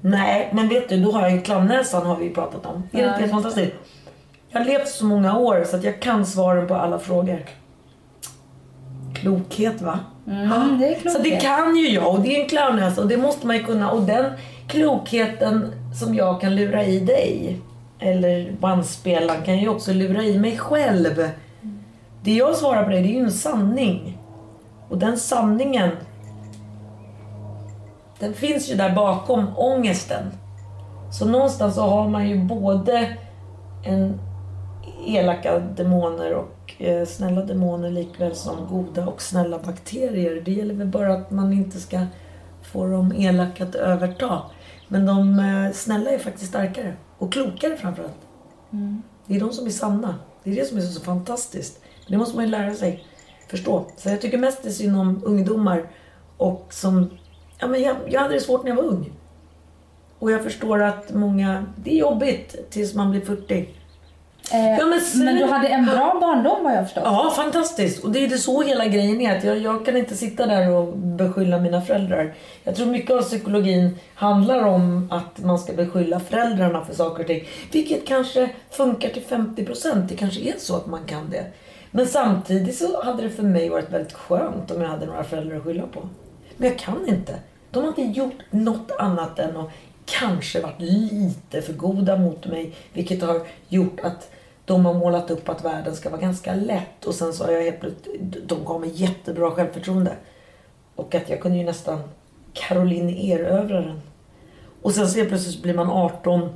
[0.00, 2.82] Nej, men vet du, då har jag ju clownnäsan har vi pratat om.
[2.92, 3.72] Det är Ja, inte just fantastiskt?
[4.48, 7.44] Jag har levt så många år så att jag kan svaren på alla frågor.
[9.14, 9.98] Klokhet va?
[10.28, 13.16] Mm, det är Så det kan ju jag och det är en clownnäsa och det
[13.16, 13.90] måste man ju kunna.
[13.90, 14.32] Och den
[14.68, 17.60] klokheten som jag kan lura i dig,
[17.98, 21.28] eller bandspelaren, kan ju också lura i mig själv.
[22.22, 24.18] Det jag svarar på dig, det är ju en sanning.
[24.88, 25.90] Och den sanningen,
[28.18, 30.22] den finns ju där bakom ångesten.
[31.12, 33.16] Så någonstans så har man ju både
[33.84, 34.20] en
[35.06, 40.42] elaka demoner och eh, snälla demoner likväl som goda och snälla bakterier.
[40.44, 42.06] Det gäller väl bara att man inte ska
[42.72, 44.42] få de elaka att överta.
[44.88, 46.96] Men de eh, snälla är faktiskt starkare.
[47.18, 48.26] Och klokare framförallt.
[49.26, 50.14] Det är de som är sanna.
[50.44, 51.80] Det är det som är så, så fantastiskt.
[52.08, 53.04] Det måste man ju lära sig
[53.48, 53.86] förstå.
[53.96, 55.90] Så jag tycker mest det är synd om ungdomar
[56.36, 57.10] och som...
[57.58, 59.12] Ja, men jag, jag hade det svårt när jag var ung.
[60.18, 61.66] Och jag förstår att många...
[61.76, 63.68] Det är jobbigt tills man blir 40.
[64.52, 67.02] Eh, Ja, men men, sen- du hade en bra barndom vad jag förstår.
[67.04, 68.04] Ja, fantastiskt.
[68.04, 69.36] Och det är det så hela grejen är.
[69.38, 72.34] Att jag, jag kan inte sitta där och beskylla mina föräldrar.
[72.64, 77.26] Jag tror mycket av psykologin handlar om att man ska beskylla föräldrarna för saker och
[77.26, 77.44] ting.
[77.72, 80.06] Vilket kanske funkar till 50%.
[80.08, 81.44] Det kanske är så att man kan det.
[81.90, 85.56] Men samtidigt så hade det för mig varit väldigt skönt om jag hade några föräldrar
[85.56, 86.08] att skylla på.
[86.56, 87.34] Men jag kan inte.
[87.70, 89.70] De har inte gjort något annat än att
[90.04, 92.74] kanske varit lite för goda mot mig.
[92.92, 94.30] Vilket har gjort att
[94.66, 97.04] de har målat upp att världen ska vara ganska lätt.
[97.04, 100.16] Och sen så har jag helt plötsligt, de gav mig jättebra självförtroende.
[100.94, 102.02] Och att jag kunde ju nästan
[102.52, 104.00] Caroline erövra den.
[104.82, 106.48] Och sen så helt plötsligt blir man 18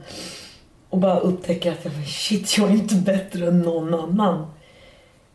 [0.91, 4.47] och bara upptäcker att men shit, jag är inte bättre än någon annan.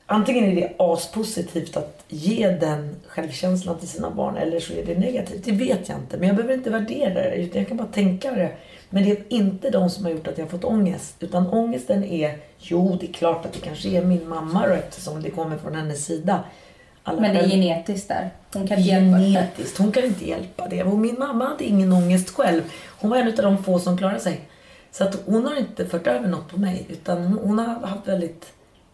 [0.06, 5.00] Antingen är det aspositivt att ge den självkänslan till sina barn eller så är det
[5.00, 5.46] negativt.
[5.46, 6.18] Det vet jag inte.
[6.18, 8.52] Men jag behöver inte värdera det jag kan bara tänka det.
[8.90, 11.16] Men det är inte de som har gjort att jag har fått ångest.
[11.20, 15.22] Utan ångesten är, jo det är klart att det kanske är min mamma då eftersom
[15.22, 16.44] det kommer från hennes sida.
[17.04, 18.30] Alla Men det är genetiskt där.
[18.54, 18.90] Hon kan inte.
[18.90, 19.78] Genetiskt.
[19.78, 20.84] Hon kan inte hjälpa det.
[20.84, 22.62] Och min mamma hade ingen ångest själv.
[23.00, 24.42] Hon var en av de få som klarade sig.
[24.92, 26.86] Så att hon har inte fört över något på mig.
[26.90, 28.54] Utan hon, hon har haft väldigt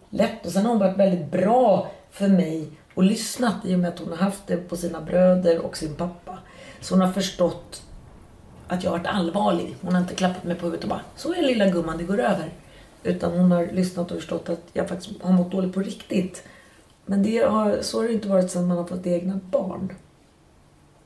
[0.09, 0.45] lätt.
[0.45, 3.99] Och sen har hon varit väldigt bra för mig och lyssnat i och med att
[3.99, 6.37] hon har haft det på sina bröder och sin pappa.
[6.81, 7.81] Så hon har förstått
[8.71, 9.75] att jag har varit allvarlig.
[9.81, 12.19] Hon har inte klappat mig på huvudet och bara så är lilla gumman, det går
[12.19, 12.49] över.
[13.03, 16.43] Utan hon har lyssnat och förstått att jag faktiskt har mått dåligt på riktigt.
[17.05, 19.93] Men det har, så har det inte varit sedan man har fått egna barn.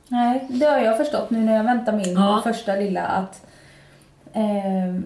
[0.08, 2.40] Nej, det har jag förstått nu när jag väntar min Ja.
[2.44, 3.46] första lilla att
[4.32, 5.00] eh,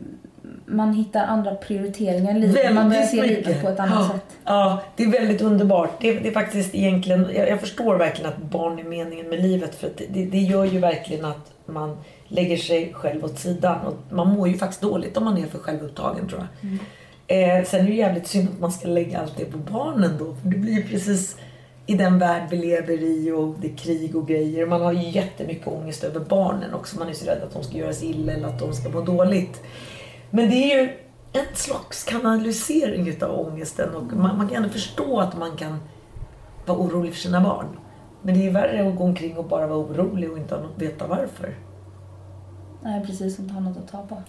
[0.66, 2.74] man hittar andra prioriteringar i livet.
[2.74, 4.12] man börjar se livet på ett annat ja.
[4.12, 4.36] sätt.
[4.44, 6.00] Ja, det är väldigt underbart.
[6.00, 9.74] Det, det är faktiskt egentligen, jag, jag förstår verkligen att barn är meningen med livet.
[9.74, 11.96] För det, det gör ju verkligen att man
[12.30, 13.86] lägger sig själv åt sidan.
[13.86, 16.78] Och man mår ju faktiskt dåligt om man är för självupptagen tror jag.
[17.26, 20.34] Eh, sen är det jävligt synd att man ska lägga allt det på barnen då.
[20.34, 21.36] För det blir ju precis
[21.86, 24.66] i den värld vi lever i och det är krig och grejer.
[24.66, 26.98] Man har ju jättemycket ångest över barnen också.
[26.98, 29.00] Man är så rädd att de ska göra sig illa eller att de ska må
[29.00, 29.62] dåligt.
[30.30, 30.88] Men det är ju
[31.32, 35.78] en slags kanalisering utav ångesten och man, man kan ändå förstå att man kan
[36.66, 37.66] vara orolig för sina barn.
[38.22, 41.06] Men det är ju värre att gå omkring och bara vara orolig och inte veta
[41.06, 41.54] varför.
[42.82, 43.38] Nej, precis.
[43.38, 44.22] Inte ha något att ta på.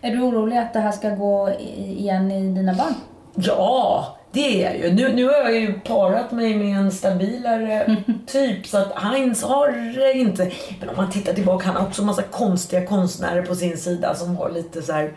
[0.00, 2.94] Är du orolig att det här ska gå igen i dina barn?
[3.34, 4.94] Ja, det är jag ju.
[4.94, 10.14] Nu, nu har jag ju parat mig med en stabilare typ så att Heinz har
[10.16, 10.52] inte.
[10.80, 14.36] Men om man tittar tillbaka, han har också massa konstiga konstnärer på sin sida som
[14.36, 15.12] har lite så här.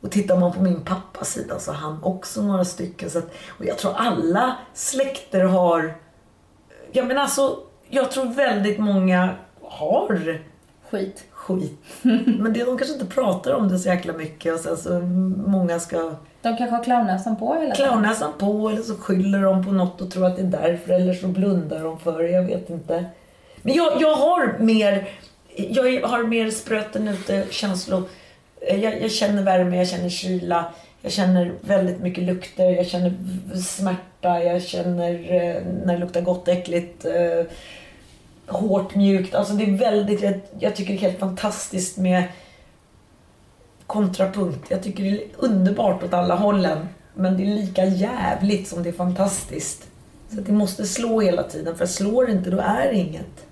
[0.00, 3.10] Och tittar man på min pappas sida så har han också några stycken.
[3.10, 5.94] Så att, och jag tror alla släkter har
[6.92, 7.58] ja men alltså,
[7.88, 10.40] jag tror väldigt många har
[10.90, 11.24] Skit.
[11.42, 11.78] Skit.
[12.02, 15.00] Men det, de kanske inte pratar om det så jäkla mycket och sen så
[15.46, 15.96] många ska
[16.42, 17.90] De kanske har clownnäsan på hela tiden.
[17.90, 21.14] clownnäsan på eller så skyller de på något och tror att det är därför eller
[21.14, 23.04] så blundar de för det, jag vet inte.
[23.62, 25.08] Men jag, jag har mer,
[25.54, 28.02] jag har mer spröten ute känslor.
[28.68, 30.64] Jag, jag känner värme, jag känner kyla,
[31.02, 33.14] jag känner väldigt mycket lukter, jag känner
[33.56, 37.46] smärta, jag känner eh, när det luktar gott, äckligt, eh,
[38.52, 39.34] hårt, mjukt.
[39.34, 42.24] Alltså det är väldigt, jag, jag tycker det är helt fantastiskt med
[43.86, 44.70] kontrapunkt.
[44.70, 46.88] Jag tycker det är underbart åt alla hållen.
[47.14, 49.86] Men det är lika jävligt som det är fantastiskt.
[50.28, 53.46] Så det måste slå hela tiden, för slår det inte då är det inget.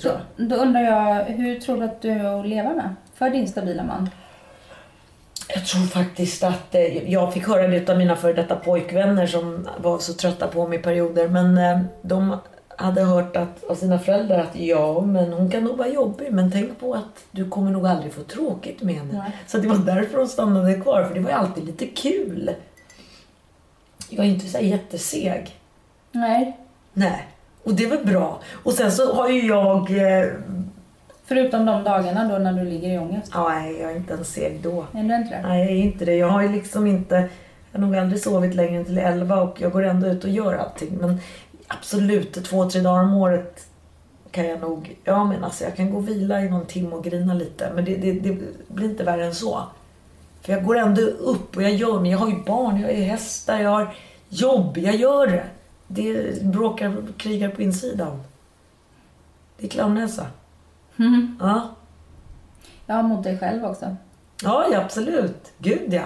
[0.00, 0.48] Tror jag.
[0.48, 2.94] Då undrar jag, hur tror du att du är att leva med?
[3.14, 4.10] För din stabila man.
[5.54, 9.68] Jag tror faktiskt att eh, jag fick höra det av mina före detta pojkvänner som
[9.78, 11.28] var så trötta på mig i perioder.
[11.28, 12.36] Men eh, de
[12.84, 16.32] hade hört att, av sina föräldrar att ja, men hon kan nog vara jobbig.
[16.32, 19.18] Men tänk på att du kommer nog aldrig få tråkigt med henne.
[19.18, 19.32] Nej.
[19.46, 22.50] Så det var därför de stannade kvar, för det var ju alltid lite kul.
[24.08, 25.56] Jag är inte så jätteseg.
[26.12, 26.56] Nej.
[26.92, 27.28] Nej.
[27.64, 28.40] Och det väl bra.
[28.62, 29.90] Och sen så har ju jag...
[29.90, 30.26] Eh,
[31.24, 33.32] Förutom de dagarna då när du ligger i ångest.
[33.34, 34.86] nej, jag är inte ens seg då.
[34.92, 35.42] Är du inte det?
[35.48, 36.14] Nej, jag är inte det.
[36.16, 37.28] Jag har ju liksom inte...
[37.72, 40.30] Jag har nog aldrig sovit längre än till 11 och jag går ändå ut och
[40.30, 40.98] gör allting.
[41.00, 41.20] Men
[41.70, 43.66] absolut, två, tre dagar om året
[44.30, 44.96] kan jag nog...
[45.04, 47.72] Ja, men alltså jag kan gå och vila i någon timme och grina lite.
[47.74, 49.62] Men det, det, det blir inte värre än så.
[50.42, 52.94] För jag går ändå upp och jag gör men Jag har ju barn, jag har
[52.94, 53.94] ju hästar, jag har
[54.28, 54.78] jobb.
[54.78, 55.44] Jag gör det.
[55.86, 58.22] Det bråkar, krigar på insidan.
[59.58, 60.26] Det är clownnäsa.
[60.96, 61.36] Mhm.
[61.40, 61.74] Ja.
[62.86, 63.96] Ja, mot dig själv också.
[64.42, 65.52] Ja, ja, absolut.
[65.58, 66.04] Gud ja.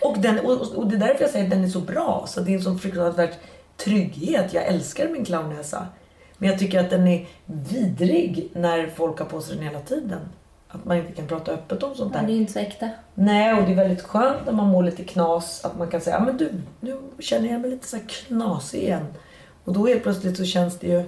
[0.00, 2.24] Och, den, och, och det är därför jag säger att den är så bra.
[2.28, 3.30] Så det är en sån fruktansvärd
[3.84, 4.54] trygghet.
[4.54, 5.86] Jag älskar min clownnäsa.
[6.38, 10.20] Men jag tycker att den är vidrig när folk har på sig den hela tiden.
[10.68, 12.36] Att man inte kan prata öppet om sånt Men det där.
[12.36, 12.88] är inte så äkta.
[13.14, 15.64] Nej, och det är väldigt skönt när man mår lite knas.
[15.64, 18.82] Att man kan säga, ja men du, nu känner jag mig lite så här knasig
[18.82, 19.06] igen.
[19.64, 21.04] Och då helt plötsligt så känns det ju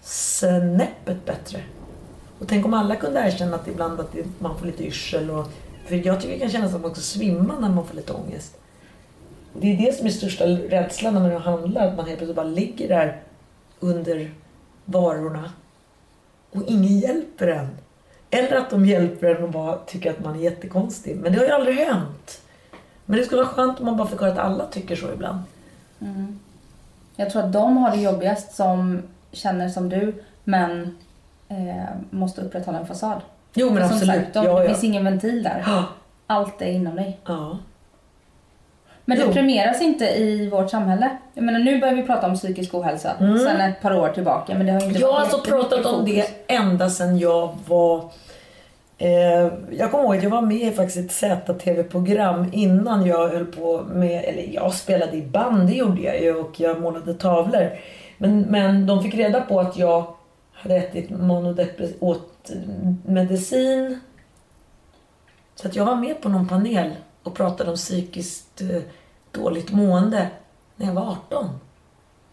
[0.00, 1.60] snäppet bättre.
[2.38, 5.30] Och tänk om alla kunde erkänna att ibland att det, man får lite yrsel.
[5.30, 5.46] Och,
[5.86, 8.12] för jag tycker det kan kännas som att man också svimmar när man får lite
[8.12, 8.58] ångest.
[9.60, 11.88] Det är det som är största rädslan när man handlar.
[11.88, 13.22] Att man helt plötsligt bara ligger där
[13.80, 14.30] under
[14.84, 15.52] varorna
[16.50, 17.68] och ingen hjälper en.
[18.30, 21.16] Eller att de hjälper en och bara tycker att man är jättekonstig.
[21.16, 22.40] Men det har ju aldrig hänt.
[23.06, 25.38] Men det skulle vara skönt om man bara fick höra att alla tycker så ibland.
[26.00, 26.38] Mm.
[27.16, 30.98] Jag tror att de har det jobbigast som känner som du, men
[31.48, 33.20] eh, måste upprätthålla en fasad.
[33.54, 34.16] Jo men som absolut.
[34.16, 34.68] sagt, de, ja, det ja.
[34.68, 35.64] finns ingen ventil där.
[36.26, 37.18] Allt är inom dig.
[37.24, 37.58] ja.
[39.04, 39.32] Men det Jo.
[39.32, 41.10] premieras inte i vårt samhälle.
[41.34, 43.38] Jag menar, nu börjar vi prata om psykisk ohälsa Mm.
[43.38, 44.54] sen ett par år tillbaka.
[44.54, 48.04] Men det har inte Jag har alltså pratat om det ända sedan jag var...
[48.98, 53.46] Eh, jag kommer ihåg att jag var med i faktiskt ett ZTV-program innan jag höll
[53.46, 54.24] på med...
[54.24, 57.70] Eller jag spelade i band, det gjorde jag ju och jag målade tavlor.
[58.18, 60.04] Men, men de fick reda på att jag
[60.52, 61.90] hade ätit monodepress...
[62.00, 62.50] åt
[63.06, 64.00] medicin.
[65.54, 66.90] Så att jag var med på någon panel
[67.22, 68.82] och pratade om psykiskt eh,
[69.32, 70.30] dåligt mående
[70.76, 71.48] när jag var 18.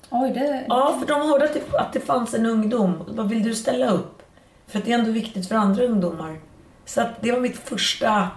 [0.09, 0.65] Oj, det...
[0.67, 3.01] Ja, för de hörde att det, att det fanns en ungdom.
[3.01, 4.21] Och Vad vill du ställa upp?
[4.67, 6.39] För det är ändå viktigt för andra ungdomar.
[6.85, 8.27] Så det var mitt första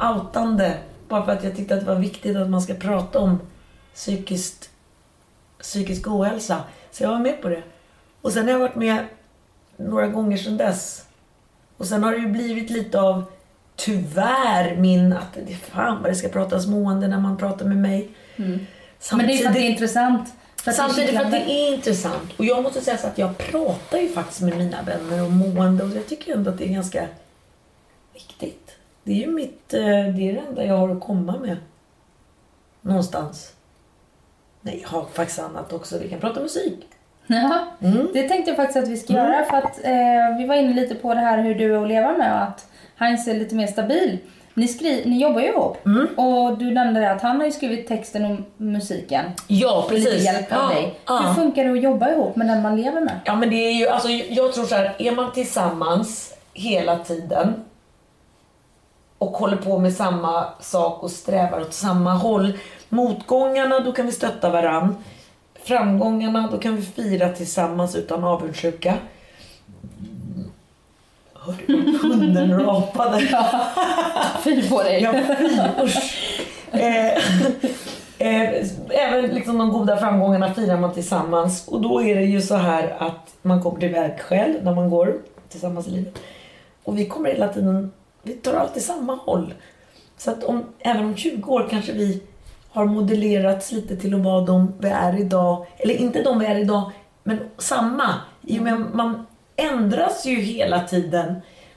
[0.00, 0.78] outande.
[1.08, 3.40] Bara för att jag tyckte att det var viktigt att man ska prata om
[3.94, 4.70] psykiskt,
[5.60, 6.62] psykisk ohälsa.
[6.90, 7.62] Så jag var med på det.
[8.20, 9.06] Och sen har jag varit med
[9.76, 11.06] några gånger sedan dess.
[11.76, 13.24] Och sen har det ju blivit lite av,
[13.76, 18.08] tyvärr, min att det fan vad det ska pratas mående när man pratar med mig.
[18.36, 18.66] Mm.
[19.12, 20.34] Men det är att det är intressant.
[20.64, 22.32] För Samtidigt för att det är intressant.
[22.36, 25.84] Och jag måste säga så att jag pratar ju faktiskt med mina vänner om mående
[25.84, 27.06] och jag tycker ändå att det är ganska
[28.14, 28.70] viktigt.
[29.02, 31.56] Det är ju mitt, eh, det är det enda jag har att komma med.
[32.80, 33.52] Någonstans.
[34.60, 35.98] Nej, jag har faktiskt annat också.
[35.98, 36.78] Vi kan prata musik.
[37.26, 38.08] Ja, Mm.
[38.12, 40.94] det tänkte jag faktiskt att vi ska göra för att eh, vi var inne lite
[40.94, 43.66] på det här hur du är att leva med och att Heinz är lite mer
[43.66, 44.18] stabil.
[44.54, 46.06] Ni, skri- ni jobbar ju ihop Mm.
[46.18, 49.24] och du nämnde det att han har skrivit texten och musiken.
[49.46, 50.04] Ja, precis.
[50.12, 50.94] Lite hjälp av ja, dig.
[51.06, 51.18] Ja.
[51.18, 53.20] Hur funkar det att jobba ihop med den man lever med?
[53.24, 57.54] Ja men det är ju, alltså jag tror så här, är man tillsammans hela tiden
[59.18, 62.58] och håller på med samma sak och strävar åt samma håll.
[62.88, 64.96] Motgångarna, då kan vi stötta varann.
[65.64, 68.94] Framgångarna, då kan vi fira tillsammans utan avundsjuka.
[71.46, 73.20] Hörde du hunden rapade?
[74.44, 75.02] Fy på dig.
[75.02, 76.18] Ja, fy, usch.
[76.72, 77.18] Eh,
[78.18, 81.68] Eh, även liksom de goda framgångarna firar man tillsammans.
[81.68, 85.14] Och då är det ju så här att man kommer iväg själv när man går
[85.48, 86.18] tillsammans i livet.
[86.84, 89.54] Och vi kommer hela tiden, vi tar alltid samma håll.
[90.16, 92.22] Så att om, även om 20 år kanske vi
[92.70, 95.66] har modellerats lite till att vara de vi är idag.
[95.76, 96.90] Eller inte de vi är idag,
[97.22, 98.14] men samma.
[98.42, 101.34] I och med man ändras ju hela tiden.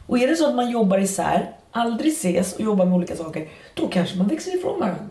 [0.08, 3.50] Och är det så att man jobbar isär, aldrig ses och jobbar med olika saker,
[3.74, 5.06] då kanske man växer ifrån varandra.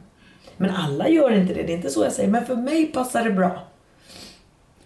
[0.56, 2.30] Men alla gör inte det, det är inte så jag säger.
[2.30, 3.62] Men för mig passar det bra.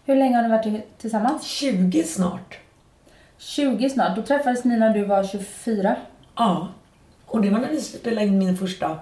[0.04, 1.44] Hur länge har ni varit tillsammans?
[1.46, 2.58] 20 snart.
[3.38, 4.16] 20 snart.
[4.16, 5.96] Då träffades ni när du var 24.
[6.36, 6.68] Ja.
[7.26, 8.98] Och det var när vi spelade in min första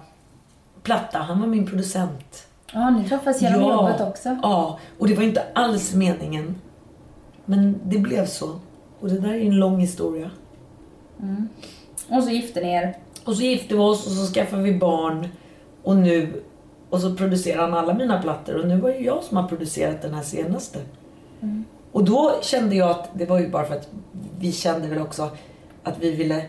[0.83, 1.19] platta.
[1.19, 2.47] Han var min producent.
[2.73, 4.39] Ja, ni träffades genom ja, jobbet också.
[4.43, 6.61] Ja, och det var inte alls meningen.
[7.45, 8.61] Men det blev så.
[9.01, 10.31] Och det där är en lång historia.
[11.23, 11.49] Mm.
[12.09, 12.97] Och så gifte ni er.
[13.25, 15.29] Och så gifte vi oss och så skaffade vi barn.
[15.83, 16.43] Och nu...
[16.91, 18.55] Och så producerade han alla mina plattor.
[18.55, 20.79] Och nu var det jag som har producerat den här senaste.
[21.41, 21.65] Mm.
[21.93, 23.89] Och då kände jag att det var ju bara för att
[24.39, 25.31] vi kände väl också
[25.83, 26.45] att vi ville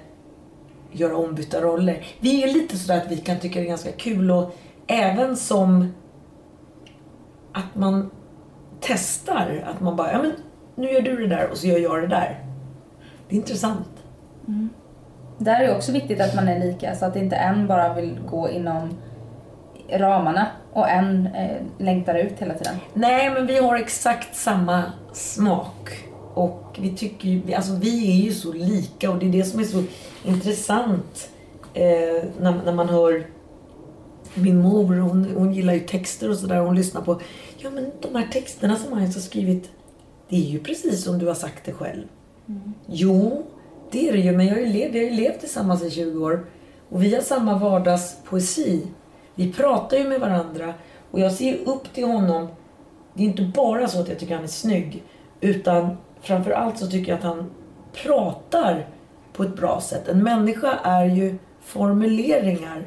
[0.91, 2.05] göra ombytta roller.
[2.19, 4.55] Vi är lite sådär att vi kan tycka det är ganska kul och
[4.88, 5.93] även som
[7.53, 8.09] att man
[8.79, 9.63] testar.
[9.67, 10.31] Att man bara, ja men
[10.79, 12.43] nu gör du det där och så gör jag det där.
[13.29, 13.89] Det är intressant.
[14.47, 14.69] Mm.
[15.37, 18.19] Där är det också viktigt att man är lika så att inte en bara vill
[18.29, 18.89] gå inom
[19.91, 22.75] ramarna och en eh, längtar ut hela tiden.
[22.93, 26.05] Nej, men vi har exakt samma smak.
[26.33, 29.59] Och vi tycker ju, alltså vi är ju så lika och det är det som
[29.59, 29.83] är så
[30.25, 31.29] intressant
[31.73, 33.25] eh, när, när man hör
[34.33, 36.59] min mor, hon, hon gillar ju texter och sådär.
[36.59, 37.21] Hon lyssnar på,
[37.57, 39.69] ja men de här texterna som Magnus har skrivit,
[40.29, 42.03] det är ju precis som du har sagt det själv.
[42.47, 42.73] Mm.
[42.87, 43.45] Jo,
[43.91, 45.91] det är det ju, men jag har ju levt, vi har ju levt tillsammans i
[45.91, 46.45] 20 år.
[46.89, 48.87] Och vi har samma vardagspoesi.
[49.35, 50.73] Vi pratar ju med varandra
[51.11, 52.47] och jag ser upp till honom.
[53.13, 55.03] Det är inte bara så att jag tycker han är snygg,
[55.41, 57.51] utan framför allt så tycker jag att han
[58.03, 58.87] pratar
[59.33, 60.07] på ett bra sätt.
[60.07, 62.85] En människa är ju formuleringar.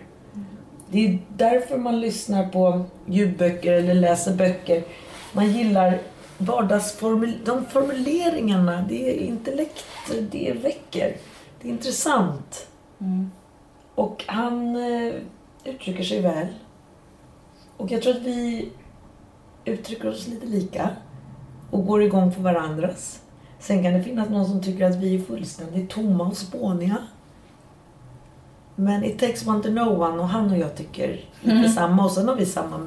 [0.89, 4.83] Det är därför man lyssnar på ljudböcker eller läser böcker.
[5.33, 5.99] Man gillar
[6.45, 8.85] vardagsformul de formuleringarna.
[8.89, 9.85] Det är intellekt,
[10.31, 11.17] det väcker.
[11.61, 12.67] Det är intressant.
[13.01, 13.31] Mm.
[13.95, 15.15] Och han eh,
[15.65, 16.47] uttrycker sig väl.
[17.77, 18.69] Och jag tror att vi
[19.65, 20.91] uttrycker oss lite lika
[21.71, 23.21] och går igång på varandras.
[23.59, 26.97] Sen kan det finnas någon som tycker att vi är fullständigt tomma och spåniga.
[28.77, 31.09] Men it takes one to know one och han och jag tycker
[31.41, 31.73] lite mm.
[31.73, 32.05] samma.
[32.05, 32.79] Och sen har vi samma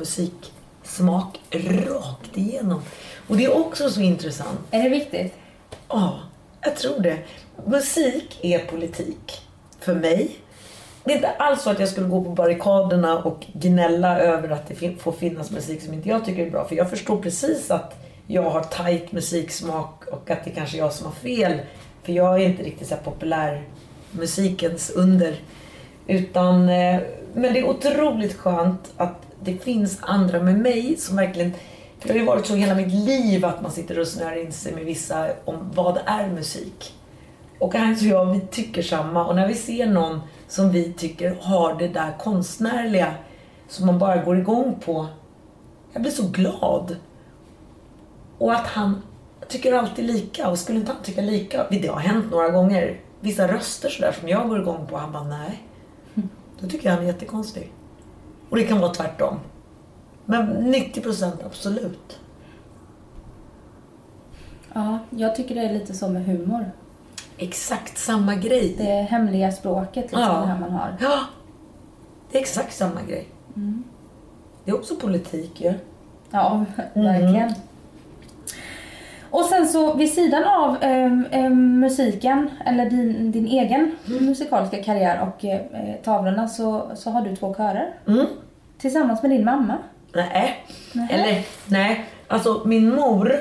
[0.85, 2.81] musiksmak rakt igenom.
[3.27, 4.59] Och det är också så intressant.
[4.71, 5.33] Är det viktigt?
[5.89, 6.19] Ja,
[6.61, 7.17] jag tror det.
[7.65, 9.41] Musik är politik.
[9.79, 10.35] För mig.
[11.03, 14.67] Det är inte alls så att jag skulle gå på barrikaderna och gnälla över att
[14.67, 16.67] det får finnas musik som inte jag tycker är bra.
[16.67, 17.93] För jag förstår precis att
[18.27, 21.59] jag har tight musiksmak och att det kanske är jag som har fel.
[22.03, 23.63] För jag är inte riktigt så populär
[24.11, 25.35] musikens under.
[26.07, 27.01] Utan, eh,
[27.33, 31.53] men det är otroligt skönt att det finns andra med mig som verkligen
[31.99, 34.51] för det har ju varit så hela mitt liv att man sitter och snör in
[34.51, 36.93] sig med vissa om vad är musik.
[37.59, 39.25] Och Hans och jag, vi tycker samma.
[39.25, 43.13] Och när vi ser någon som vi tycker har det där konstnärliga
[43.67, 45.07] som man bara går igång på.
[45.93, 46.95] Jag blir så glad.
[48.37, 49.01] Och att han
[49.47, 50.49] tycker alltid lika.
[50.49, 51.65] Och skulle inte han tycka lika?
[51.69, 52.99] Det har hänt några gånger.
[53.19, 54.97] Vissa röster sådär som jag går igång på.
[54.97, 55.63] Han bara, nej.
[56.59, 57.71] Då tycker jag han är jättekonstig.
[58.49, 59.39] Och det kan vara tvärtom.
[60.25, 62.19] Men 90 procent absolut.
[64.73, 66.71] Ja, jag tycker det är lite så med humor.
[67.37, 68.75] Exakt samma grej.
[68.77, 70.39] Det hemliga språket liksom, ja.
[70.39, 70.97] det här man har.
[70.99, 71.19] Ja,
[72.31, 73.27] det är exakt samma grej.
[73.55, 73.83] Mm.
[74.65, 75.67] Det är också politik ju.
[75.67, 75.75] Ja.
[76.31, 76.65] ja,
[77.01, 77.35] verkligen.
[77.35, 77.53] Mm.
[79.35, 84.25] Och sen så vid sidan av äh, musiken, eller din, din egen mm.
[84.25, 85.59] musikaliska karriär och äh,
[86.03, 87.93] tavlorna så, så har du två körer.
[88.07, 88.25] Mm.
[88.77, 89.77] Tillsammans med din mamma.
[90.13, 90.65] Nej.
[90.93, 91.07] nej.
[91.11, 92.05] Eller nej.
[92.27, 93.35] Alltså min mor,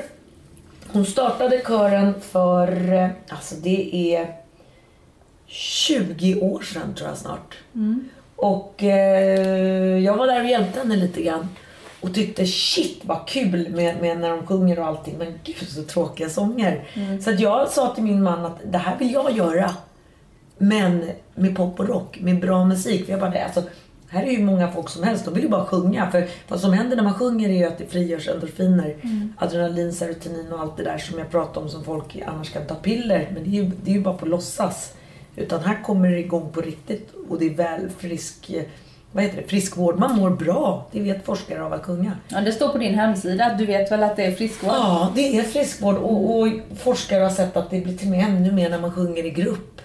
[0.93, 4.35] hon startade kören för, alltså det är
[5.45, 7.57] 20 år sedan tror jag snart.
[7.75, 8.09] Mm.
[8.35, 11.47] Och eh, jag var där och hjälpte henne lite grann.
[12.05, 15.17] Och tyckte shit vad kul med, med när de sjunger och allting.
[15.17, 16.87] Men gud så tråkiga sånger.
[16.93, 17.21] Mm.
[17.21, 19.75] Så att jag sa till min man att det här vill jag göra.
[20.57, 23.05] Men med pop och rock, med bra musik.
[23.05, 23.63] För jag bara, alltså,
[24.07, 26.11] här är ju många folk som helst, de vill ju bara sjunga.
[26.11, 28.95] För vad som händer när man sjunger är ju att det frigörs endorfiner.
[29.01, 29.33] Mm.
[29.37, 32.75] Adrenalin, serotonin och allt det där som jag pratar om som folk annars kan ta
[32.75, 33.29] piller.
[33.33, 34.93] Men det är ju, det är ju bara på låtsas.
[35.35, 38.51] Utan här kommer det igång på riktigt och det är väl frisk
[39.15, 39.99] vad heter det, friskvård.
[39.99, 40.85] Man mår bra.
[40.91, 42.11] Det vet forskare av att sjunga.
[42.27, 43.55] Ja, det står på din hemsida.
[43.57, 44.71] Du vet väl att det är friskvård?
[44.73, 46.47] Ja, det är friskvård och, och
[46.77, 49.29] forskare har sett att det blir till och med ännu mer när man sjunger i
[49.29, 49.81] grupp.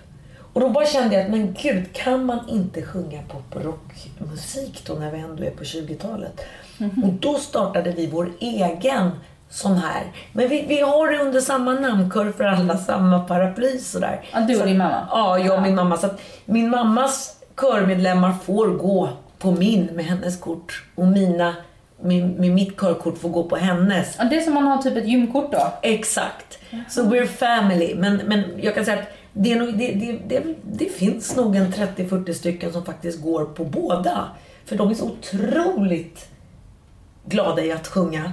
[0.52, 4.82] Och då bara kände jag att, men gud, kan man inte sjunga pop och rockmusik
[4.86, 6.40] då när vi ändå är på 20-talet?
[6.78, 7.04] Mhm.
[7.04, 9.10] Och då startade vi vår egen
[9.50, 10.02] sån här.
[10.32, 14.20] Men vi, vi har det under samma namnkör för alla, samma paraply sådär.
[14.32, 15.06] Ja, du och Så- din mamma?
[15.10, 15.96] Ja, jag och min mamma.
[15.96, 16.08] Så
[16.44, 19.08] min mammas körmedlemmar får gå
[19.38, 21.54] på min med hennes kort och mina
[22.02, 24.16] med, med mitt körkort får gå på hennes.
[24.18, 25.72] Ja, det är som man har typ ett gymkort då.
[25.82, 26.58] Exakt.
[26.88, 27.94] Så we're family.
[27.94, 31.72] Men, men jag kan säga att det, nog, det, det, det, det finns nog en
[31.72, 34.28] 30-40 stycken som faktiskt går på båda.
[34.64, 36.28] För de är så otroligt
[37.24, 38.32] glada i att sjunga.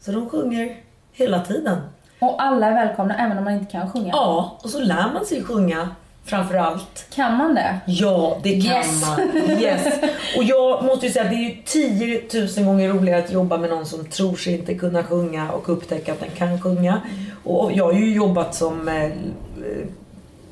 [0.00, 0.76] Så de sjunger
[1.12, 1.78] hela tiden.
[2.18, 4.08] Och alla är välkomna även om man inte kan sjunga.
[4.12, 5.88] Ja, och så lär man sig sjunga
[6.28, 7.06] framför allt.
[7.14, 7.80] Kan man det?
[7.86, 9.02] Ja, det kan Yes.
[9.06, 9.20] man.
[9.50, 9.94] Yes.
[10.36, 12.22] Och jag måste ju säga att det är ju 10
[12.56, 16.12] 000 gånger roligare att jobba med någon som tror sig inte kunna sjunga och upptäcka
[16.12, 17.00] att den kan sjunga.
[17.44, 19.10] Och jag har ju jobbat som eh,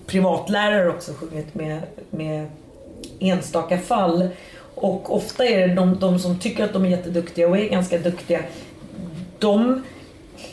[0.07, 2.47] privatlärare också, sjungit med, med
[3.21, 4.29] enstaka fall.
[4.75, 7.99] Och ofta är det de, de som tycker att de är jätteduktiga och är ganska
[7.99, 8.41] duktiga,
[9.39, 9.83] de,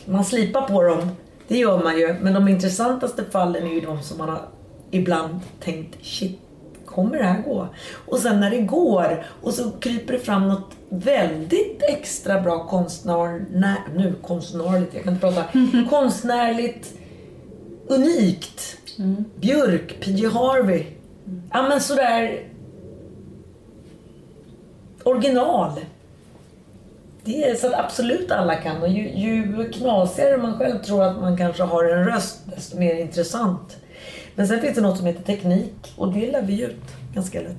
[0.06, 1.10] man slipar på dem,
[1.48, 2.16] det gör man ju.
[2.22, 4.42] Men de intressantaste fallen är ju de som man har
[4.94, 6.40] ibland tänkt, shit,
[6.86, 7.68] kommer det här gå?
[8.08, 13.46] Och sen när det går och så kryper det fram något väldigt extra bra konstnär,
[13.52, 15.46] nä, nu konstnärligt, jag kan inte prata,
[15.90, 16.94] konstnärligt
[17.88, 18.78] unikt.
[19.36, 20.86] Björk, PJ Harvey.
[21.52, 22.44] Ja men sådär
[25.04, 25.72] original.
[27.24, 31.22] Det är så att absolut alla kan och ju, ju knasigare man själv tror att
[31.22, 33.78] man kanske har en röst desto mer intressant.
[34.36, 36.82] Men sen finns det något som heter teknik och det lär vi ut
[37.14, 37.58] ganska lätt.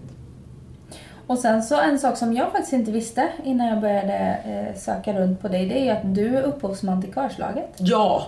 [1.27, 5.12] Och sen så en sak som jag faktiskt inte visste innan jag började eh, söka
[5.12, 7.70] runt på dig, det är ju att du är upphovsman till körslaget.
[7.79, 8.27] Ja,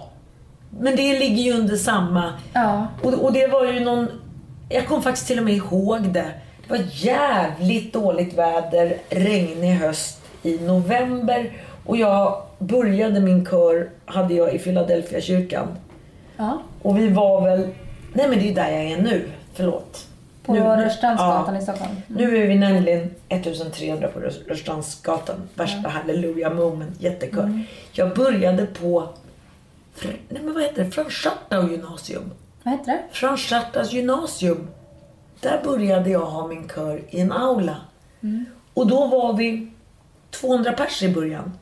[0.70, 2.86] men det ligger ju under samma Ja.
[3.02, 4.08] Och, och det var ju någon...
[4.68, 6.30] Jag kom faktiskt till och med ihåg det.
[6.66, 11.52] Det var jävligt dåligt väder, regnig höst i november.
[11.86, 15.68] Och jag började min kör, hade jag i Philadelphia kyrkan.
[16.36, 16.58] ja.
[16.82, 17.68] Och vi var väl...
[18.16, 19.28] Nej men det är där jag är nu.
[19.54, 20.06] Förlåt.
[20.42, 21.60] På Nu- Rörstrandsgatan ja.
[21.60, 21.90] i Stockholm.
[22.06, 25.48] Nu är vi nämligen 1300 på Rör- Rörstrandsgatan.
[25.54, 27.62] Värsta halleluja moment, jättekör.
[27.92, 29.08] Jag började på...
[30.28, 30.90] Nej men vad heter det?
[30.90, 32.30] Franschartau gymnasium.
[32.62, 33.02] Vad heter det?
[33.10, 34.68] Franschartas gymnasium.
[35.40, 37.76] Där började jag ha min kör i en aula.
[38.74, 39.72] Och då var vi
[40.30, 41.52] 200 pers i början.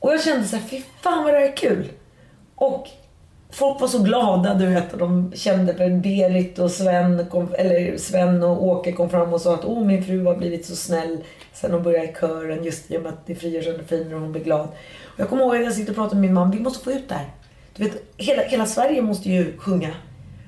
[0.00, 1.88] Och jag kände så här, fy fan vad det här är kul.
[2.54, 2.88] Och
[3.54, 4.98] folk var så glada, du vet.
[4.98, 9.54] De kände för Berit och Sven, kom, eller Sven och Åke kom fram och sa
[9.54, 11.18] att åh min fru har blivit så snäll
[11.52, 14.32] sen hon började i kören just i och med att det frigörs endorfiner och hon
[14.32, 14.68] blir glad.
[15.04, 16.92] Och jag kommer ihåg att jag sitter och pratar med min man, vi måste få
[16.92, 17.28] ut det här.
[17.76, 19.90] Du vet, hela, hela Sverige måste ju sjunga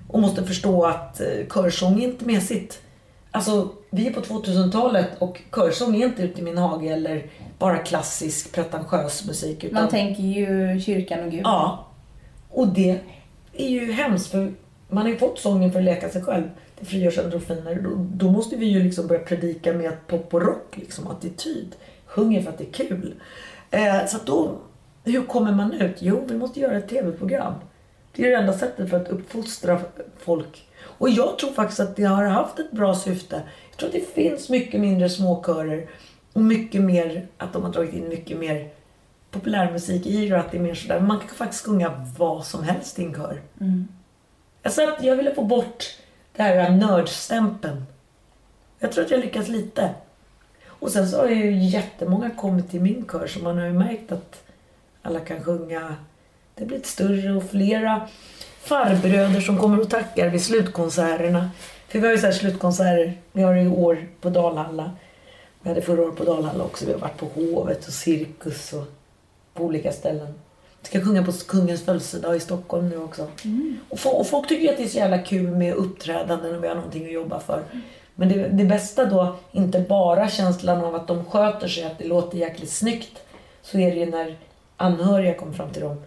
[0.09, 2.81] och måste förstå att eh, körsång är inte mesigt.
[3.31, 7.27] Alltså, vi är på 2000-talet och körsång är inte ute i min hage eller
[7.59, 9.65] bara klassisk pretentiös musik.
[9.65, 11.41] Utan, Man tänker ju kyrkan och Gud.
[11.45, 11.86] Ja.
[12.51, 13.01] Och det
[13.53, 14.53] är ju hemskt för
[14.89, 16.45] man har ju fått sången för att leka sig själv.
[16.79, 17.75] Det frigörs endorfiner.
[17.75, 21.77] Då, då måste vi ju liksom börja predika med pop och rock, liksom attityd.
[22.07, 23.15] Sjunger för att det är kul.
[23.71, 24.59] Eh, så att då,
[25.05, 25.97] hur kommer man ut?
[25.99, 27.55] Jo, vi måste göra ett tv-program.
[28.13, 29.81] Det är det enda sättet för att uppfostra
[30.19, 30.67] folk.
[30.83, 33.43] Och jag tror faktiskt att det har haft ett bra syfte.
[33.71, 35.89] Jag tror att det finns mycket mindre småkörer
[36.33, 38.69] och mycket mer, att de har dragit in mycket mer
[39.39, 41.01] populärmusik i det att det är mer sådär.
[41.01, 43.41] Man kan faktiskt sjunga vad som helst i en kör.
[44.71, 45.85] Sa att jag ville få bort
[46.37, 47.87] det här nördstämpeln.
[48.79, 49.91] Jag tror att jag lyckas lite.
[50.67, 54.13] Och sen så har ju jättemånga kommit till min kör så man har ju märkt
[54.13, 54.43] att
[55.03, 55.97] alla kan sjunga.
[56.55, 58.09] Det har blivit större och flera
[58.61, 61.51] farbröder som kommer och tackar vid slutkonserterna.
[61.89, 63.15] För vi har ju så här slutkonserter.
[63.33, 64.91] Vi har i år på Dalhalla.
[65.63, 66.87] Vi hade förra året på Dalhalla också.
[66.87, 68.85] Vi har varit på Hovet och Cirkus och
[69.57, 70.35] på olika ställen.
[70.83, 73.27] Vi ska sjunga på Kungens födelsedag i Stockholm nu också.
[73.89, 76.69] Och, fo- och folk tycker att det är så jävla kul med uppträdanden och vi
[76.69, 77.63] har någonting att jobba för.
[78.15, 82.05] Men det, det bästa då, inte bara känslan av att de sköter sig, att det
[82.07, 83.19] låter jäkligt snyggt.
[83.63, 84.39] Så är det ju när
[84.77, 86.03] anhöriga kommer fram till dem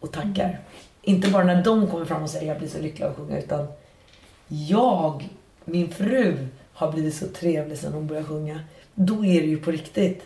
[0.00, 0.60] och tackar.
[1.02, 3.38] Inte bara när de kommer fram och säger jag blir så lycklig av att sjunga
[3.38, 3.66] utan
[4.48, 5.28] jag,
[5.64, 8.60] min fru, har blivit så trevlig sen hon började sjunga.
[8.94, 10.22] Då är det ju på riktigt.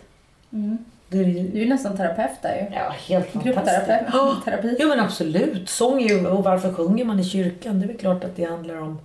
[0.52, 0.78] Mm.
[1.20, 2.76] Är Du är ju nästan terapeut där ju.
[2.76, 4.44] ja, helt fantastiskt.
[4.44, 4.76] Terapi.
[4.78, 5.68] Ja men absolut.
[5.68, 7.80] Sång är ju, och varför sjunger man i kyrkan?
[7.80, 8.98] Det är väl klart att det handlar om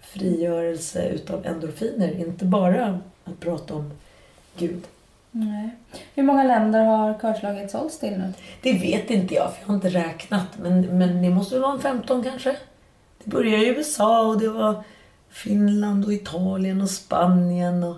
[0.00, 2.20] frigörelse utav endorfiner.
[2.20, 3.92] Inte bara att prata om
[4.56, 4.82] Gud.
[5.30, 5.70] Nej.
[6.14, 8.32] Hur många länder har körslaget sålts till nu?
[8.62, 10.46] Det vet inte jag, för jag har inte räknat.
[10.62, 12.56] Men, men det måste väl vara en 15 kanske?
[13.24, 14.84] Det började i USA och det var
[15.30, 17.96] Finland och Italien och Spanien och...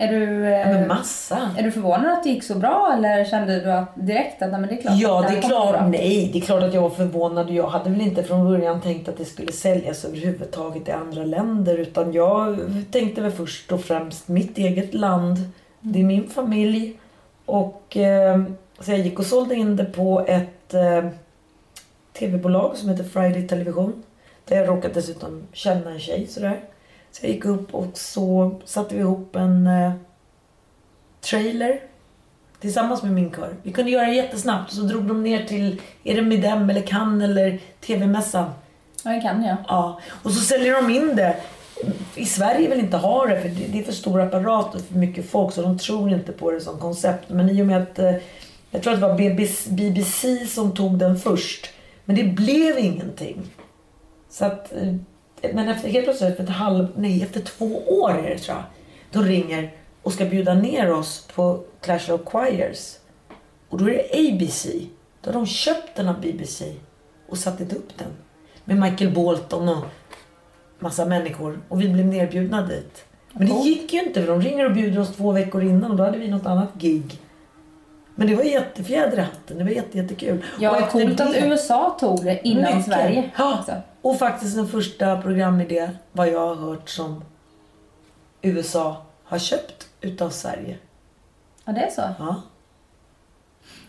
[0.00, 1.50] Är du, Ja, men eh, massa.
[1.58, 4.60] är du förvånad att det gick så bra eller kände du att direkt att nej,
[4.60, 5.76] men det är klart Ja, det är klart.
[5.88, 7.50] Nej, det är klart att jag var förvånad.
[7.50, 11.78] Jag hade väl inte från början tänkt att det skulle säljas överhuvudtaget i andra länder.
[11.78, 12.58] Utan jag
[12.90, 15.36] tänkte väl först och främst mitt eget land.
[15.80, 16.92] Det är min familj.
[17.46, 18.42] Och eh,
[18.80, 21.04] så jag gick och sålde in det på ett eh,
[22.18, 24.02] tv-bolag som heter Friday Television.
[24.44, 26.60] Där jag råkade dessutom känna en tjej sådär.
[27.12, 29.92] Så jag gick upp och så satte vi ihop en eh,
[31.20, 31.80] trailer
[32.60, 33.56] tillsammans med min kör.
[33.62, 36.80] Vi kunde göra det jättesnabbt och så drog de ner till, är det Midem eller
[36.80, 38.50] Cannes eller TV-mässan.
[39.04, 39.56] Ja, det kan jag.
[39.68, 41.36] Ja, och så säljer de in det.
[42.14, 44.94] I Sverige vill inte ha det för det det är för stor apparat och för
[44.94, 47.28] mycket folk så de tror inte på det som koncept.
[47.28, 48.14] Men i och med att, eh,
[48.70, 51.70] jag tror att det var BBC, BBC som tog den först.
[52.04, 53.42] Men det blev ingenting.
[54.30, 54.94] Så att, eh,
[55.42, 58.64] men efter, helt plötsligt efter ett halv, nej efter två år är det tror jag.
[59.12, 59.70] Då ringer
[60.02, 62.96] och ska bjuda ner oss på Clash of Choirs.
[63.68, 64.66] Och då är det ABC.
[65.20, 66.74] Då har de köpt den av BBC
[67.28, 68.08] och satt upp den.
[68.64, 69.84] Med Michael Bolton och
[70.78, 71.60] massa människor.
[71.68, 73.04] Och vi blev nerbjudna dit.
[73.32, 75.96] Men det gick ju inte för de ringer och bjuder oss två veckor innan och
[75.96, 77.20] då hade vi något annat gig.
[78.14, 79.58] Men det var jättefjäder i hatten.
[79.58, 80.38] Det var jätte, jättekul.
[80.56, 82.84] Och Ja, coolt att USA tog det innan Mycket.
[82.84, 83.30] Sverige.
[83.36, 83.64] Ja.
[84.02, 87.24] Och faktiskt den första programidé vad jag har hört som
[88.42, 90.78] USA har köpt utav Sverige.
[91.64, 92.02] ja, det är så.
[92.18, 92.42] Ja.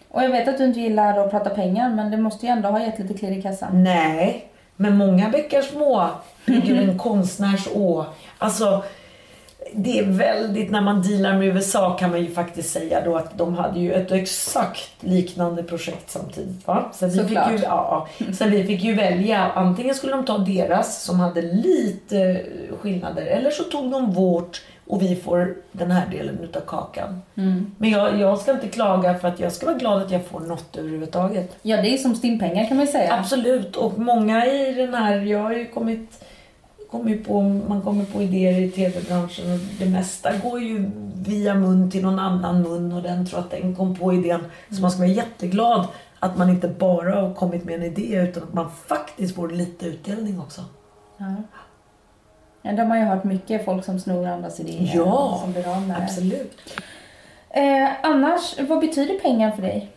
[0.09, 2.69] Och jag vet att du inte gillar att prata pengar men det måste ju ändå
[2.69, 3.83] ha gett lite klirr i kassan.
[3.83, 6.09] Nej, men många bäckar små
[6.45, 8.05] bygger en konstnärs å.
[8.37, 8.83] Alltså,
[9.73, 13.37] det är väldigt, när man dealar med USA kan man ju faktiskt säga då att
[13.37, 16.67] de hade ju ett exakt liknande projekt samtidigt.
[16.67, 16.91] Va?
[16.93, 17.51] Så, vi fick Såklart.
[17.51, 18.07] ju, ja,
[18.37, 22.41] så vi fick ju välja, antingen skulle de ta deras som hade lite
[22.81, 27.21] skillnader eller så tog de vårt och vi får den här delen utav kakan.
[27.35, 27.71] Mm.
[27.77, 30.39] Men jag, jag ska inte klaga för att jag ska vara glad att jag får
[30.39, 31.57] något överhuvudtaget.
[31.61, 33.13] Ja, det är som stimpengar kan man säga.
[33.13, 36.23] Absolut, och många i den här, jag har ju kommit,
[36.91, 41.91] kommit på, man kommer på idéer i tv-branschen och det mesta går ju via mun
[41.91, 44.45] till någon annan mun och den tror att den kom på idén.
[44.69, 45.87] Så man ska vara jätteglad
[46.19, 49.85] att man inte bara har kommit med en idé utan att man faktiskt får lite
[49.85, 50.61] utdelning också.
[51.17, 51.35] Ja.
[52.61, 54.91] Ja, de har ju hört mycket folk som snor andras idéer.
[54.95, 55.97] Ja, som blir av med.
[56.03, 56.59] Absolut.
[57.49, 59.89] Eh, annars, vad betyder pengar för dig?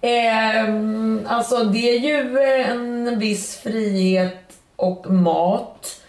[0.00, 6.01] Ehm, alltså det är ju en viss frihet och mat.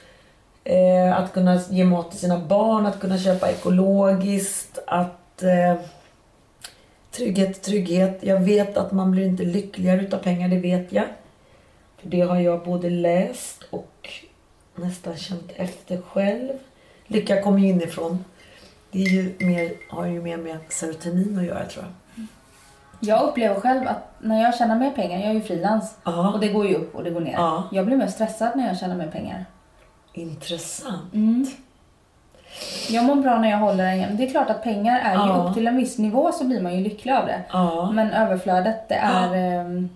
[0.64, 5.76] Eh, att kunna ge mat till sina barn, att kunna köpa ekologiskt, att eh,
[7.12, 8.20] trygghet, trygghet.
[8.22, 11.06] Jag vet att man blir inte lyckligare utav pengar, det vet jag.
[11.98, 14.10] För det har jag både läst och
[14.76, 16.54] nästan känt efter själv.
[17.08, 18.26] Lycka kommer ju inifrån.
[18.92, 21.94] Det är ju mer, har ju mer med serotonin att göra tror jag.
[23.00, 25.98] Jag upplever själv att när jag tjänar mer pengar, jag är ju frilans,
[26.34, 27.34] och det går ju upp och det går ner.
[27.34, 27.64] Ja.
[27.72, 29.46] Jag blir mer stressad när jag tjänar mer pengar.
[30.14, 31.14] Intressant.
[31.14, 31.46] Mm.
[32.90, 35.46] Jag mår bra när jag håller en Det är klart att pengar är ju Ja.
[35.48, 37.42] upp till en viss nivå så blir man ju lycklig av det.
[37.52, 37.92] Ja.
[37.92, 39.34] Men överflödet, det är...
[39.36, 39.90] ehm,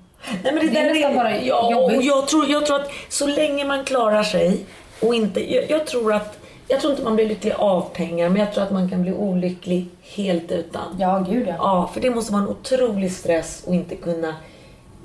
[0.44, 1.98] Nej, men det, Det är nästan bara ja, jobbigt.
[1.98, 4.66] och jag, tror, jag tror att så länge man klarar sig
[5.02, 5.54] och inte...
[5.54, 6.38] Jag, jag tror att...
[6.70, 9.14] Jag tror inte man blir lycklig av pengar, men jag tror att man kan bli
[9.14, 10.82] olycklig helt utan.
[11.00, 11.54] Ja, gud ja.
[11.58, 14.36] Ja, för det måste vara en otrolig stress att inte kunna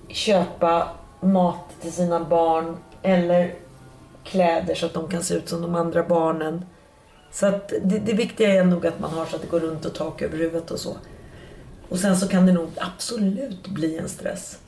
[0.09, 0.89] köpa
[1.21, 3.55] mat till sina barn eller
[4.25, 6.65] kläder så att de kan se ut som de andra barnen.
[7.31, 9.85] Så att det, det viktiga är nog att man har så att det går runt
[9.85, 10.97] och tak över huvudet och så.
[11.89, 14.59] Och sen så kan det nog absolut bli en stress.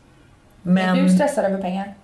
[0.62, 1.94] Men Är du stressad över pengar?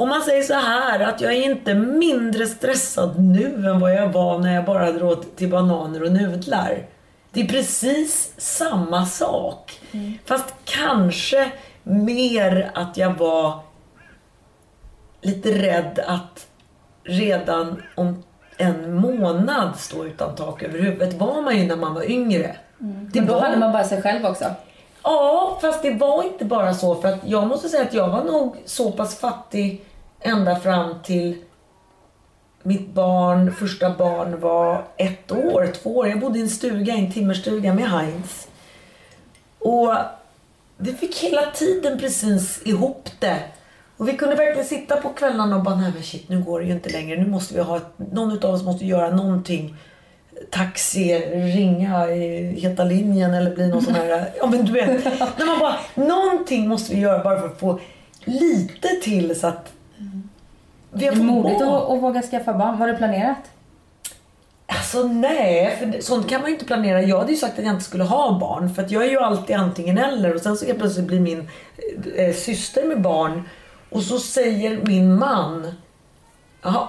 [0.00, 4.08] om man säger så här att jag är inte mindre stressad nu än vad jag
[4.08, 6.86] var när jag bara hade råd till bananer och nudlar.
[7.32, 9.80] Det är precis samma sak.
[10.24, 11.52] Fast kanske
[11.82, 13.60] mer att jag var
[15.20, 16.46] lite rädd att
[17.04, 18.22] redan om
[18.56, 22.56] en månad stå utan tak över huvudet var man ju när man var yngre.
[22.78, 24.44] Det Men då var- hade man bara sig själv också.
[25.02, 26.94] Ja, fast det var inte bara så.
[26.94, 29.84] För att jag måste säga att jag var nog så pass fattig
[30.20, 31.38] ända fram till
[32.62, 36.08] mitt barn, första barn var ett år, två år.
[36.08, 38.48] Jag bodde i en stuga, en timmerstuga med Heinz.
[39.58, 39.94] Och
[40.76, 43.38] vi fick hela tiden precis ihop det.
[44.00, 46.66] Och vi kunde verkligen sitta på kvällarna och bara, nej men shit nu går det
[46.66, 47.20] ju inte längre.
[47.20, 49.74] Nu måste vi ha ett, någon av oss måste göra någonting.
[50.50, 51.18] Taxi,
[51.56, 55.04] ringa i Heta linjen eller bli någon sån här, ja men du vet.
[55.38, 57.80] När man bara, någonting måste vi göra bara för att få
[58.24, 59.72] lite till så att
[60.92, 62.78] vi har fått modigt att, att våga skaffa barn.
[62.78, 63.50] Var det planerat?
[64.66, 67.02] Alltså nej, för sånt kan man ju inte planera.
[67.02, 69.18] Jag hade ju sagt att jag inte skulle ha barn för att jag är ju
[69.18, 71.48] alltid antingen eller och sen så helt plötsligt blir min
[72.16, 73.42] eh, syster med barn
[73.90, 75.72] och så säger min man
[76.62, 76.88] Jaha,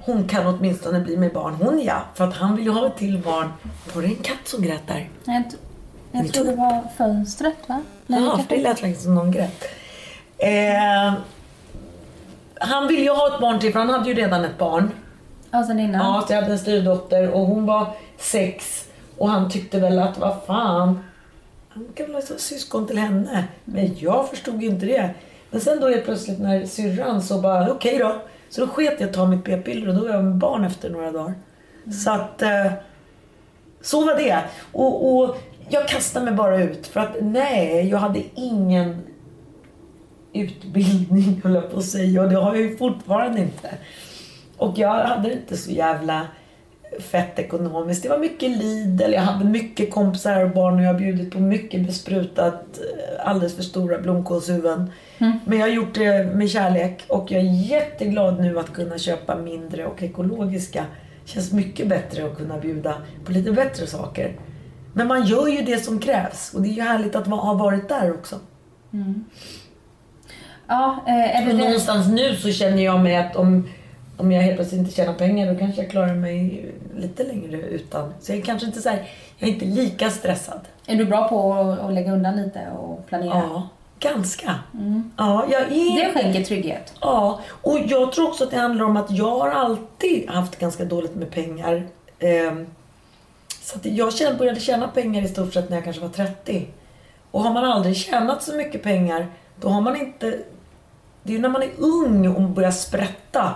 [0.00, 1.54] hon kan åtminstone bli med barn.
[1.54, 3.52] Hon ja, för att han vill ju ha ett till barn.
[3.94, 5.08] Var det en katt som grät där?
[6.12, 7.82] Jag, tror det var fönstret va?
[8.06, 9.64] För det lät faktiskt som någon grät.
[10.38, 11.14] Eh,
[12.60, 14.90] han ville ju ha ett barn till för han hade ju redan ett barn.
[15.50, 16.06] Ja, sen innan.
[16.06, 17.86] Ja, så jag hade en styrdotter och hon var
[18.18, 18.84] sex
[19.18, 21.04] och han tyckte väl att vad fan,
[21.68, 23.44] han kan väl ha syskon till henne.
[23.64, 25.14] Men jag förstod ju inte det.
[25.54, 28.22] Men sen då helt plötsligt när syrran så bara okej då.
[28.48, 30.90] Så då sket jag att ta mitt p-piller och då var jag med barn efter
[30.90, 31.34] några dagar.
[32.04, 32.72] Så att eh,
[33.80, 34.44] så var det.
[34.72, 35.36] Och, och
[35.68, 39.02] jag kastade mig bara ut för att nej, jag hade ingen
[40.32, 43.70] utbildning höll jag på att säga och det har jag ju fortfarande inte.
[44.56, 46.26] Och jag hade inte så jävla
[47.00, 48.02] fett ekonomiskt.
[48.02, 51.40] Det var mycket Lidl, jag hade mycket kompisar och barn och jag har bjudit på
[51.40, 54.90] mycket besprutat, eh, alldeles för stora blomkålshuvuden.
[55.18, 59.36] Men jag har gjort det med kärlek och jag är jätteglad nu att kunna köpa
[59.36, 60.84] mindre och ekologiska.
[61.24, 64.32] Känns mycket bättre att kunna bjuda på lite bättre saker.
[64.92, 67.88] Men man gör ju det som krävs och det är ju härligt att ha varit
[67.88, 68.36] där också.
[70.66, 71.58] Ja, eh, är det det?
[71.58, 73.68] någonstans nu så känner jag mig att om,
[74.16, 78.14] om jag helt plötsligt inte tjänar pengar då kanske jag klarar mig lite längre utan.
[78.20, 79.08] Så jag är kanske inte så här,
[79.38, 80.60] jag är inte lika stressad.
[80.86, 83.34] Är du bra på att, lägga undan lite och planera?
[83.34, 83.68] Ja,
[84.00, 84.54] ganska.
[85.16, 86.06] Ja, jag är...
[86.06, 86.94] Det skänker trygghet.
[87.00, 90.84] Ja, och jag tror också att det handlar om att jag har alltid haft ganska
[90.84, 91.86] dåligt med pengar.
[92.18, 92.66] Ehm,
[93.60, 96.66] så att jag började tjäna pengar i stort sett när jag kanske var 30.
[97.30, 99.26] Och har man aldrig tjänat så mycket pengar,
[99.60, 100.38] då har man inte...
[101.22, 103.54] Det är ju när man är ung och börjar sprätta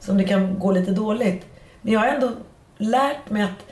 [0.00, 1.46] som det kan gå lite dåligt.
[1.82, 2.30] Men jag har ändå
[2.78, 3.64] lärt mig att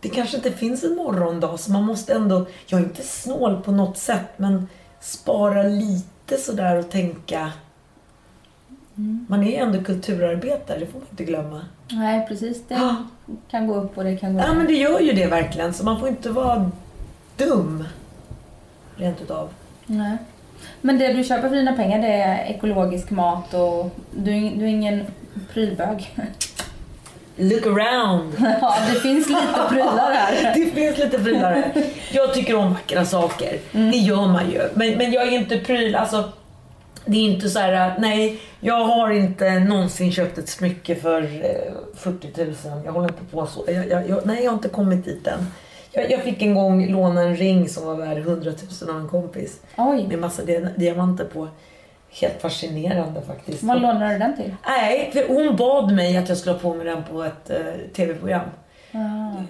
[0.00, 3.72] det kanske inte finns en morgondag så man måste ändå, jag är inte snål på
[3.72, 4.68] något sätt men
[5.00, 7.52] spara lite sådär och tänka
[9.28, 11.60] man är ändå kulturarbetare, det får man inte glömma.
[11.90, 12.62] Nej, precis.
[12.68, 12.96] Det Ja.
[13.50, 14.54] kan gå upp och det kan gå Ja ner.
[14.54, 16.70] men det gör ju det verkligen så man får inte vara
[17.36, 17.84] dum.
[18.96, 19.48] Rent utav.
[19.86, 20.16] Nej.
[20.80, 24.64] Men det du köper för dina pengar det är ekologisk mat och du, är- du
[24.64, 25.04] är ingen
[25.54, 26.14] prylbög.
[27.36, 28.32] Look around.
[28.60, 30.54] ja, det finns lite prylar här.
[30.54, 31.70] Det finns lite prylare.
[32.12, 33.58] Jag tycker om vackra saker.
[33.72, 34.60] Det gör man ju.
[34.74, 35.94] Men, men jag är inte pryl.
[35.94, 36.32] Alltså,
[37.04, 41.22] det är inte så här att nej, jag har inte någonsin köpt ett smycke för
[41.22, 42.54] eh, 40 000.
[42.84, 43.64] Jag håller inte på så.
[43.66, 45.46] Jag, jag, jag, nej, jag har inte kommit dit än.
[45.96, 49.60] Jag, fick en gång låna en ring som var värd 100 000 av en kompis.
[49.76, 51.48] Oj, Med massa dia- diamanter på.
[52.10, 53.62] Helt fascinerande faktiskt.
[53.62, 54.54] vad lånar du den till?
[54.66, 57.56] Nej, för hon bad mig att jag skulle ha på mig den på ett eh,
[57.96, 58.48] tv-program.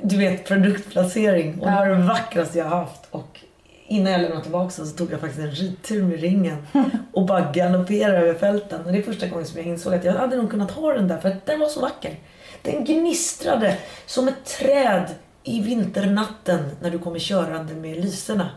[0.03, 1.61] Du vet, produktplacering.
[1.61, 3.01] Och det var det vackraste jag haft.
[3.11, 3.41] Och
[3.87, 6.67] innan jag lämnade tillbaka den så tog jag faktiskt en ridtur med ringen.
[7.13, 8.87] Och bara galopperade över fälten.
[8.87, 11.09] Och det är första gången som jag insåg att jag hade nog kunnat ha den
[11.09, 11.19] där.
[11.19, 12.15] För att den var så vacker.
[12.63, 13.77] Den gnistrade
[14.07, 15.05] som ett träd
[15.47, 18.51] i vinternatten när du kommer körande med lyserna.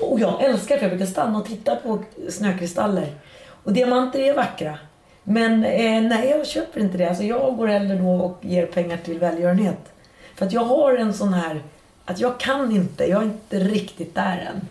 [0.00, 1.98] Och jag älskar det för jag brukar stanna och titta på
[2.28, 3.14] snökristaller.
[3.64, 4.78] Och diamanter är vackra.
[5.22, 7.08] Men eh, nej, jag köper inte det.
[7.08, 9.92] Alltså, jag går hellre då och ger pengar till välgörenhet.
[10.34, 11.62] För att jag har en sån här,
[12.04, 14.68] att jag kan inte, jag är inte riktigt där än.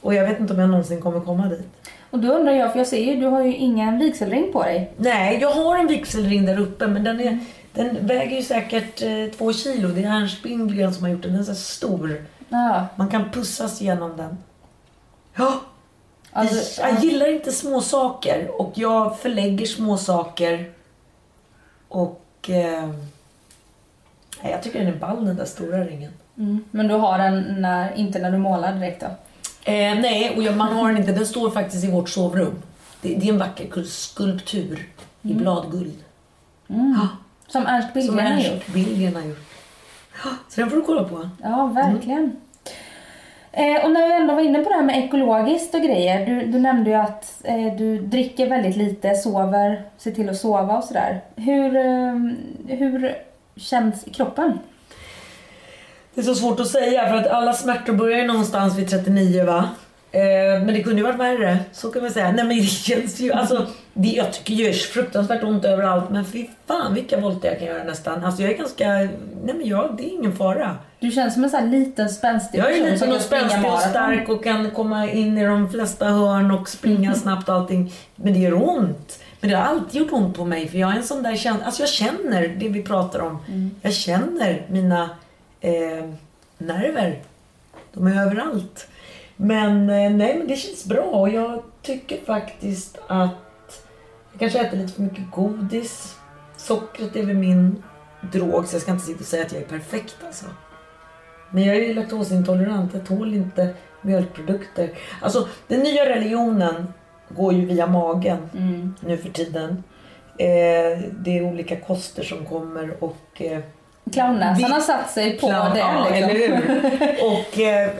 [0.00, 1.68] Och jag vet inte om jag någonsin kommer komma dit.
[2.10, 4.92] Och då undrar jag, för jag ser ju du har ju ingen vigselring på dig.
[4.96, 7.38] Nej, jag har en vigselring där uppe men den, är,
[7.74, 9.88] den väger ju säkert eh, två kilo.
[9.88, 10.42] Det är Ernst
[10.96, 11.32] som har gjort den.
[11.32, 12.24] Den är så stor.
[12.48, 14.38] Ja, Man kan pussas igenom den.
[15.36, 15.60] Ja,
[16.32, 20.70] alltså, jag gillar inte små saker och jag förlägger små saker.
[21.88, 22.90] Och eh,
[24.42, 26.12] jag tycker den är ball den där stora ringen.
[26.38, 26.64] mm.
[26.70, 29.06] Men du har den när, inte när du målar direkt då?
[29.72, 31.12] Eh, nej, och jag, man har den inte.
[31.12, 32.62] Den står faktiskt i vårt sovrum.
[33.00, 34.88] Det, det är en vacker kul- skulptur
[35.22, 36.04] i bladguld.
[36.66, 37.08] Ja,
[37.54, 38.66] Som Ernst Billgren har gjort?
[38.66, 39.38] Billgren har gjort.
[40.48, 41.28] Så den får du kolla på.
[41.42, 42.36] Ja, verkligen.
[43.52, 46.26] Eh, och när vi ändå var inne på det här med ekologiskt och grejer.
[46.26, 50.78] Du, du nämnde ju att eh, du dricker väldigt lite, sover, ser till att sova
[50.78, 51.20] och sådär.
[51.36, 52.14] Hur, eh,
[52.78, 53.16] hur
[53.56, 54.58] känns kroppen?
[56.14, 59.44] Det är så svårt att säga för att alla smärtor börjar ju någonstans vid 39
[59.44, 59.68] va?
[60.14, 62.32] Eh, men det kunde ju varit värre, så kan man säga.
[62.32, 66.46] Nej men det känns ju, alltså, det, jag tycker ju fruktansvärt ont överallt men fy
[66.66, 68.24] fan vilka volter jag kan göra nästan.
[68.24, 70.76] Alltså jag är ganska, nej men jag, det är ingen fara.
[71.00, 74.28] Du känns som en sån här liten spänstig Jag är liten och spänstig och stark
[74.28, 77.92] och kan komma in i de flesta hörn och springa snabbt och allting.
[78.16, 79.18] Men det gör ont.
[79.40, 81.66] Men det har alltid gjort ont på mig för jag är en sån där känsla,
[81.66, 83.38] alltså jag känner det vi pratar om.
[83.82, 85.10] Jag känner mina
[85.60, 86.04] eh,
[86.58, 87.18] nerver.
[87.92, 88.88] De är överallt.
[89.36, 93.30] Men eh, nej, men det känns bra och jag tycker faktiskt att
[94.32, 96.16] jag kanske äter lite för mycket godis.
[96.56, 97.82] Sockret är väl min
[98.32, 100.46] drog så jag ska inte sitta och säga att jag är perfekt alltså.
[101.50, 104.90] Men jag är ju laktosintolerant, jag tål inte mjölkprodukter.
[105.20, 106.92] Alltså den nya religionen
[107.28, 108.94] går ju via magen Mm.
[109.00, 109.84] nu för tiden.
[110.38, 113.60] Eh, det är olika koster som kommer och eh,
[114.12, 115.78] Clownnäsan Vi- har satt sig på Klar, det.
[115.78, 116.30] ja, liksom.
[116.30, 117.26] eller hur?
[117.26, 117.90] Och eh, eh,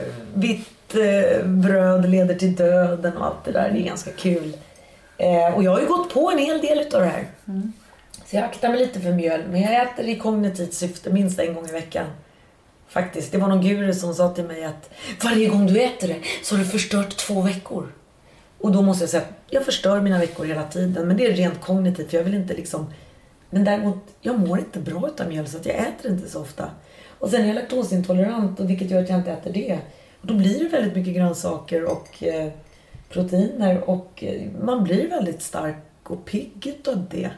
[1.43, 3.71] bröd leder till döden och allt det där.
[3.71, 4.57] Det är ganska kul.
[5.17, 7.27] Eh, och jag har ju gått på en hel del utav det här.
[8.25, 9.41] Så jag aktar mig lite för mjöl.
[9.51, 12.05] Men jag äter i kognitivt syfte minst en gång i veckan.
[12.87, 13.31] Faktiskt.
[13.31, 14.89] Det var någon guru som sa till mig att
[15.23, 17.91] varje gång du äter det så har du förstört två veckor.
[18.57, 21.07] Och då måste jag säga att jag förstör mina veckor hela tiden.
[21.07, 22.93] Men det är rent kognitivt för jag vill inte liksom...
[23.49, 26.69] Men däremot, jag mår inte bra utav mjöl så att jag äter inte så ofta.
[27.19, 29.79] Och sen är jag laktosintolerant och vilket gör att jag inte äter det.
[30.27, 32.51] Då blir det väldigt mycket grönsaker och eh,
[33.09, 37.29] proteiner och eh, man blir väldigt stark och pigg utav det.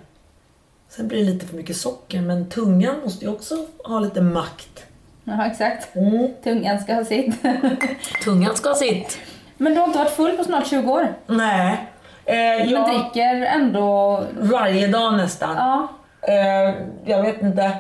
[0.90, 4.86] Sen blir det lite för mycket socker men tungan måste ju också ha lite makt.
[5.24, 5.96] Ja, exakt.
[5.96, 6.28] Mm.
[6.44, 7.36] Tungan ska ha sitt.
[8.24, 9.18] Tungan ska ha sitt.
[9.58, 11.14] Men du har inte varit full på snart 20 år.
[11.28, 11.88] Nej.
[12.26, 14.24] Eh, Men jag, dricker ändå...
[14.40, 15.56] varje dag nästan.
[15.56, 15.88] Ja.
[16.22, 16.76] Eh,
[17.06, 17.78] jag vet inte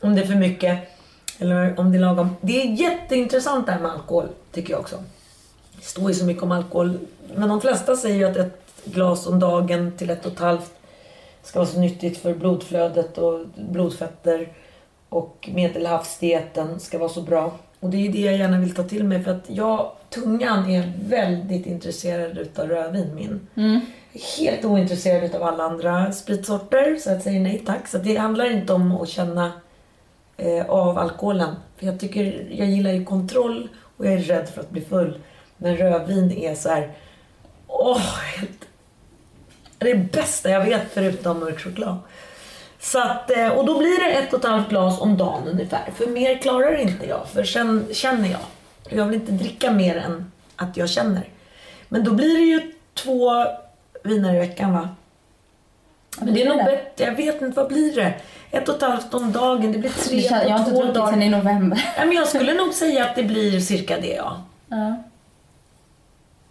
[0.00, 0.78] om det är för mycket
[1.42, 2.36] eller om det är lagom.
[2.40, 4.96] Det är jätteintressant det här med alkohol, tycker jag också.
[5.76, 6.98] Det står ju så mycket om alkohol.
[7.34, 10.72] Men de flesta säger ju att ett glas om dagen till ett och ett halvt
[11.42, 14.48] ska vara så nyttigt för blodflödet och blodfetter.
[15.08, 17.52] Och medelhavsdieten ska vara så bra.
[17.80, 20.70] Och det är ju det jag gärna vill ta till mig för att jag, tungan
[20.70, 23.48] är väldigt intresserad utav rödvin min.
[23.54, 23.80] Mm.
[24.38, 27.88] Helt ointresserad utav alla andra spritsorter så jag säger nej tack.
[27.88, 29.52] Så det handlar inte om att känna
[30.36, 31.54] eh, av alkoholen.
[31.76, 35.18] För jag tycker, jag gillar ju kontroll och jag är rädd för att bli full.
[35.56, 36.92] Men rödvin är så här,
[37.66, 37.98] åh,
[38.36, 38.68] helt,
[39.78, 41.98] det är det bästa jag vet förutom mörk choklad.
[42.80, 45.90] Så att, eh, och då blir det ett och ett halvt glas om dagen ungefär.
[45.94, 48.40] För mer klarar inte jag, för sen känner jag.
[48.88, 51.28] Jag vill inte dricka mer än att jag känner.
[51.88, 53.46] Men då blir det ju två
[54.02, 54.88] viner i veckan va?
[56.20, 58.14] Men det är nog bättre, jag vet inte, vad blir det?
[58.52, 61.08] Ett och ett halvt om dagen, det blir tre Det känns, jag har inte druckit
[61.08, 61.84] sen i november.
[61.96, 64.36] Ja, men jag skulle nog säga att det blir cirka det ja.
[64.68, 64.96] Ja.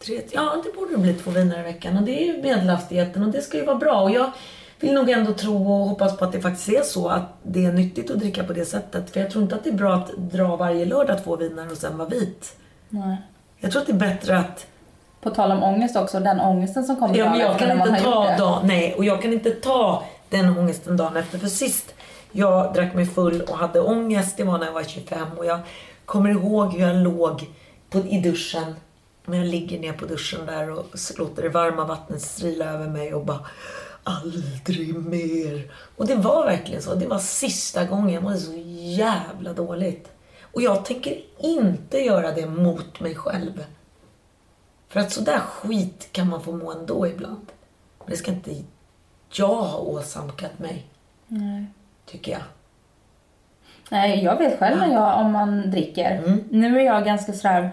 [0.06, 1.98] Tre, ja, det borde bli två viner i veckan.
[1.98, 4.02] Och det är ju medelhavsdieten och det ska ju vara bra.
[4.02, 4.32] Och jag
[4.80, 7.72] vill nog ändå tro och hoppas på att det faktiskt är så att det är
[7.72, 9.10] nyttigt att dricka på det sättet.
[9.10, 11.78] För jag tror inte att det är bra att dra varje lördag två viner och
[11.78, 12.56] sen vara vit.
[12.90, 13.18] Nej.
[13.60, 14.66] Jag tror att det är bättre att...
[15.22, 18.38] På tal om ångest också, den ångesten som kommer Ja, men jag kan inte ta
[18.38, 21.40] dag, nej, och jag kan inte ta den ångesten dagen efter.
[21.40, 21.94] För sist
[22.32, 25.60] jag drack mig full och hade ångest, det var när jag var 25 och jag
[26.06, 27.50] kommer ihåg hur jag låg
[27.90, 28.76] på, i duschen.
[29.26, 32.88] Men jag ligger ner på duschen där och så låter det varma vattnet strila över
[32.88, 33.46] mig och bara
[34.04, 35.72] aldrig mer.
[35.96, 36.96] Och det var verkligen så.
[36.96, 38.54] Det var sista gången jag mådde så
[38.98, 40.12] jävla dåligt.
[40.42, 43.66] Och jag tänker inte göra det mot mig själv.
[44.88, 47.46] För att sådär skit kan man få må ändå ibland.
[48.00, 48.52] Men det ska inte
[49.40, 50.86] jag ha åsamkat mig,
[51.28, 51.66] Nej.
[52.06, 52.42] tycker jag.
[53.90, 56.18] Nej, jag vet själv när jag, om man dricker.
[56.18, 56.44] Mm.
[56.50, 57.72] Nu är jag ganska sådär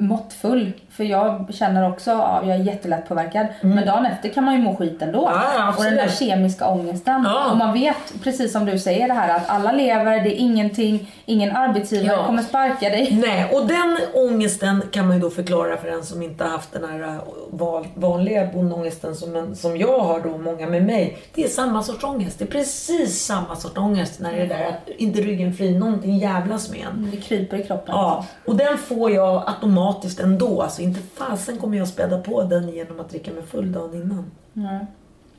[0.00, 0.72] måttfull.
[0.90, 3.46] För jag känner också, ja, jag är jättelätt påverkad.
[3.60, 5.28] Men dagen efter kan man ju må skit ändå.
[5.28, 5.40] Mm.
[5.56, 7.22] Ja, och den där kemiska ångesten.
[7.24, 7.50] Ja.
[7.50, 11.12] Och man vet, precis som du säger det här, att alla lever, det är ingenting,
[11.24, 12.26] ingen arbetsgivare Ja.
[12.26, 13.22] kommer sparka dig.
[13.26, 16.72] Nej, och den ångesten kan man ju då förklara för en som inte har haft
[16.72, 17.18] den här
[17.50, 21.18] val- vanliga bondångesten som, som jag har då, många med mig.
[21.34, 22.38] Det är samma sorts ångest.
[22.38, 26.18] Det är precis samma sorts ångest när det är där att inte ryggen fri, någonting
[26.18, 27.08] jävlas med en.
[27.10, 27.94] Det kryper i kroppen.
[27.94, 29.89] Ja, och den får jag automatiskt
[30.20, 30.62] ändå.
[30.62, 34.30] Alltså inte fasen kommer jag späda på den genom att dricka mig full dagen innan.
[34.52, 34.86] Nej.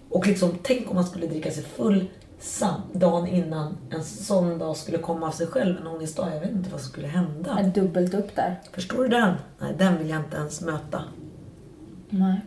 [0.09, 4.77] Och liksom, tänk om man skulle dricka sig full sam, dagen innan en sån dag
[4.77, 6.29] skulle komma av sig själv, en ångestdag.
[6.33, 7.57] Jag vet inte vad som skulle hända.
[7.59, 8.59] Är dubbelt upp där.
[8.71, 9.33] Förstår du den?
[9.59, 11.03] Nej, den vill jag inte ens möta.
[12.09, 12.41] Nej.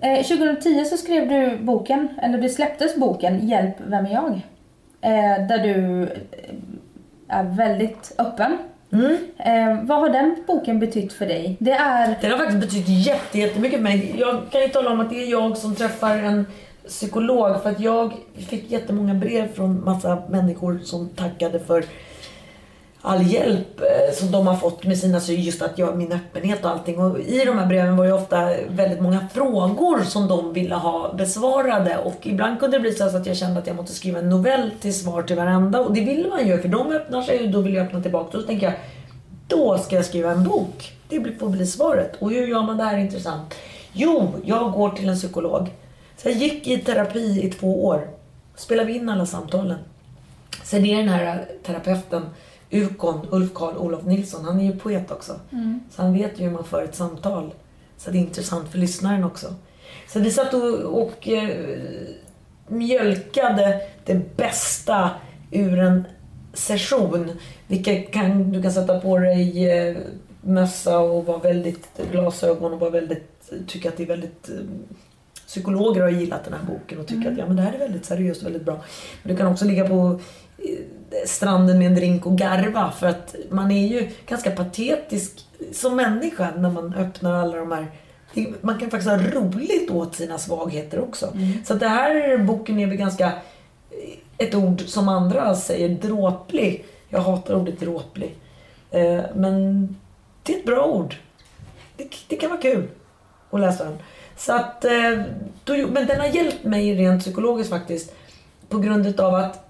[0.00, 4.32] Eh, 2010 så skrev du boken, eller det släpptes boken Hjälp, vem är jag?
[5.00, 6.08] Eh, där du eh,
[7.28, 8.58] är väldigt öppen
[8.92, 9.16] Mm.
[9.38, 11.56] Eh, vad har den boken betytt för dig?
[11.58, 12.18] Det är...
[12.20, 14.14] Den har faktiskt betytt jätte, jättemycket för mig.
[14.18, 16.46] Jag kan ju tala om att det är jag som träffar en
[16.88, 18.12] psykolog för att jag
[18.48, 21.84] fick jättemånga brev från massa människor som tackade för
[23.02, 26.64] all hjälp eh, som de har fått med sina, så just att jag, min öppenhet
[26.64, 26.98] och allting.
[26.98, 31.14] Och i de här breven var det ofta väldigt många frågor som de ville ha
[31.14, 34.28] besvarade och ibland kunde det bli så att jag kände att jag måste skriva en
[34.28, 37.50] novell till svar till varenda och det vill man ju för de öppnar sig och
[37.50, 38.38] då vill jag öppna tillbaka.
[38.38, 38.74] Då tänker jag,
[39.48, 40.92] då ska jag skriva en bok.
[41.08, 42.16] Det får bli svaret.
[42.18, 43.54] Och hur gör man det här intressant?
[43.92, 45.68] Jo, jag går till en psykolog.
[46.16, 48.08] Så jag gick i terapi i två år.
[48.56, 49.78] Spelade in alla samtalen.
[50.62, 52.22] Sen är den här terapeuten
[52.70, 55.40] Ukon, Ulf Karl Olof Nilsson, han är ju poet också.
[55.90, 57.54] Så han vet ju hur man för ett samtal.
[57.96, 59.54] Så det är intressant för lyssnaren också.
[60.08, 61.56] Så vi satt och, och eh,
[62.68, 65.10] mjölkade det bästa
[65.50, 66.04] ur en
[66.52, 67.30] session.
[67.66, 69.96] Vilka kan, du kan sätta på dig eh,
[70.40, 74.56] mössa och vara väldigt glasögon och vara väldigt, tycka att det är väldigt eh,
[75.46, 78.04] Psykologer har gillat den här boken och tycker att ja, men det här är väldigt
[78.04, 78.80] seriöst och väldigt bra.
[79.22, 80.20] Men du kan också ligga på
[80.58, 80.78] eh,
[81.26, 86.52] stranden med en drink och garva för att man är ju ganska patetisk som människa
[86.56, 87.86] när man öppnar alla de här
[88.60, 91.32] man kan faktiskt ha roligt åt sina svagheter också.
[91.64, 93.32] Så att det här boken är väl ganska
[94.38, 96.84] ett ord som andra säger, dråplig.
[97.08, 98.34] Jag hatar ordet dråplig.
[98.90, 99.88] Eh, Men
[100.42, 101.14] det är ett bra ord.
[101.96, 102.88] Det, det kan vara kul
[103.50, 103.98] att läsa den.
[104.36, 105.22] Så att, eh,
[105.64, 108.14] då, men den har hjälpt mig rent psykologiskt faktiskt.
[108.68, 109.65] På grund av att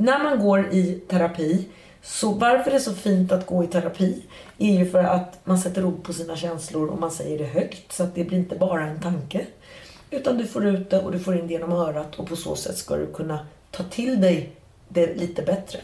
[0.00, 1.68] när man går i terapi,
[2.02, 4.22] så varför det är så fint att gå i terapi
[4.58, 7.92] är ju för att man sätter ord på sina känslor och man säger det högt
[7.92, 9.46] så att det blir inte bara en tanke.
[10.10, 12.56] Utan du får ut det och du får in det genom örat och på så
[12.56, 14.52] sätt ska du kunna ta till dig
[14.88, 15.78] det lite bättre.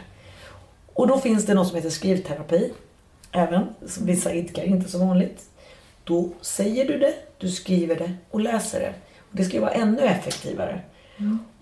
[0.92, 2.72] Och då finns det något som heter skrivterapi.
[3.32, 5.42] Även, som vissa idkar, inte så vanligt.
[6.04, 8.94] Då säger du det, du skriver det och läser det.
[9.18, 10.80] Och det ska ju vara ännu effektivare.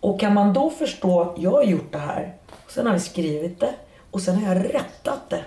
[0.01, 2.35] Och kan man då förstå, jag har gjort det här,
[2.69, 3.75] sen har jag skrivit det
[4.11, 5.45] och sen har jag rättat det.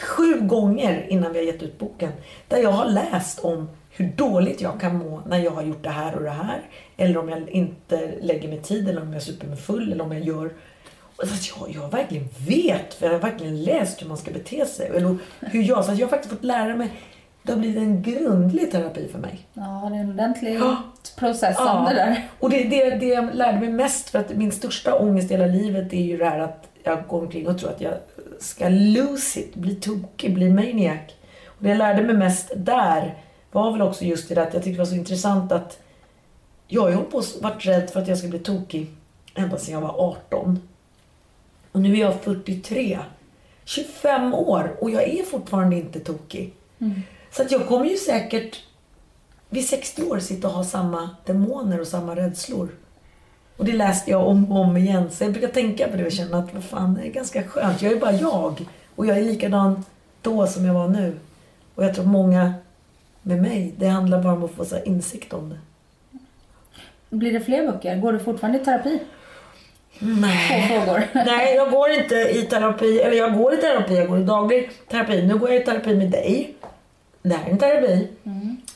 [0.00, 2.12] Sju gånger innan vi har gett ut boken.
[2.48, 5.90] Där jag har läst om hur dåligt jag kan må när jag har gjort det
[5.90, 6.62] här och det här.
[6.96, 10.12] Eller om jag inte lägger mig tid, eller om jag super mig full, eller om
[10.12, 10.50] jag gör...
[11.16, 14.86] Att jag, jag verkligen vet, för jag har verkligen läst hur man ska bete sig.
[14.86, 16.90] Eller hur jag, så att jag har faktiskt fått lära mig.
[17.46, 19.46] Det har blivit en grundlig terapi för mig.
[19.54, 20.76] Ja, det är en ordentlig Ja.
[21.18, 22.28] processande där.
[22.40, 25.46] Och det, det, det jag lärde mig mest, för att min största ångest i hela
[25.46, 27.94] livet är ju det här att jag går omkring och tror att jag
[28.40, 31.00] ska lose it, bli tokig, bli maniac.
[31.46, 33.14] Och det jag lärde mig mest där
[33.52, 35.78] var väl också just det där att jag tyckte det var så intressant att
[36.68, 38.90] jag har ju hållit på och varit rädd för att jag ska bli tokig
[39.34, 40.60] ända sedan jag var 18.
[41.72, 42.98] Och nu är jag 43.
[43.64, 46.52] 25 år och jag är fortfarande inte tokig.
[47.36, 48.62] Så att jag kommer ju säkert
[49.48, 52.68] vid 60 år sitta och ha samma demoner och samma rädslor.
[53.56, 55.10] Och det läste jag om och om igen.
[55.10, 57.82] Så jag brukar tänka på det och känna att vad fan, det är ganska skönt.
[57.82, 58.66] Jag är bara jag.
[58.96, 59.84] Och jag är likadan
[60.22, 61.18] då som jag var nu.
[61.74, 62.54] Och jag tror många
[63.22, 65.58] med mig, det handlar bara om att få så insikt om det.
[67.16, 67.96] Blir det fler böcker?
[67.96, 68.98] Går du fortfarande i terapi?
[69.98, 70.68] Nej.
[70.68, 71.02] frågor.
[71.26, 73.00] Nej, jag går inte i terapi.
[73.00, 75.22] Eller jag går i terapi, jag går i daglig terapi.
[75.22, 76.54] Nu går jag i terapi med dig.
[77.28, 78.08] Det här är en terapi.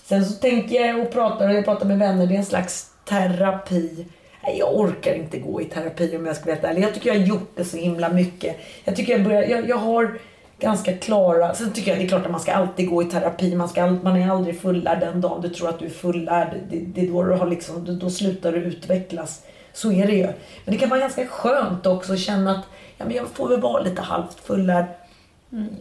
[0.05, 2.27] Sen så tänker jag och pratar och jag pratar med vänner.
[2.27, 4.07] Det är en slags terapi.
[4.43, 6.83] Nej, jag orkar inte gå i terapi om jag ska helt ärlig.
[6.83, 8.57] Jag tycker jag har gjort det så himla mycket.
[8.85, 10.19] Jag tycker jag börjar, jag, jag har
[10.59, 13.55] ganska klara, sen tycker jag det är klart att man ska alltid gå i terapi.
[13.55, 16.57] Man, ska, man är aldrig fullärd den dagen du tror att du är fullärd.
[16.71, 19.43] Det, det är då du har liksom, då, slutar du utvecklas.
[19.73, 20.27] Så är det ju.
[20.65, 22.65] Men det kan vara ganska skönt också att känna att
[22.99, 24.87] ja, men jag får väl vara lite halvt fullärd.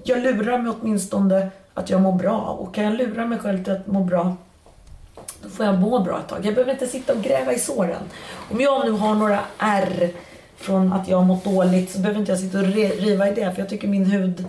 [0.04, 2.40] Jag lurar mig åtminstone att jag mår bra.
[2.40, 4.36] Och kan jag lura mig själv till att må bra
[5.44, 6.46] då får jag må bra ett tag.
[6.46, 8.04] Jag behöver inte sitta och gräva i såren.
[8.52, 10.12] Om jag nu har några ärr
[10.56, 13.52] från att jag har mått dåligt så behöver inte jag sitta och riva i det.
[13.52, 14.46] För jag tycker min hud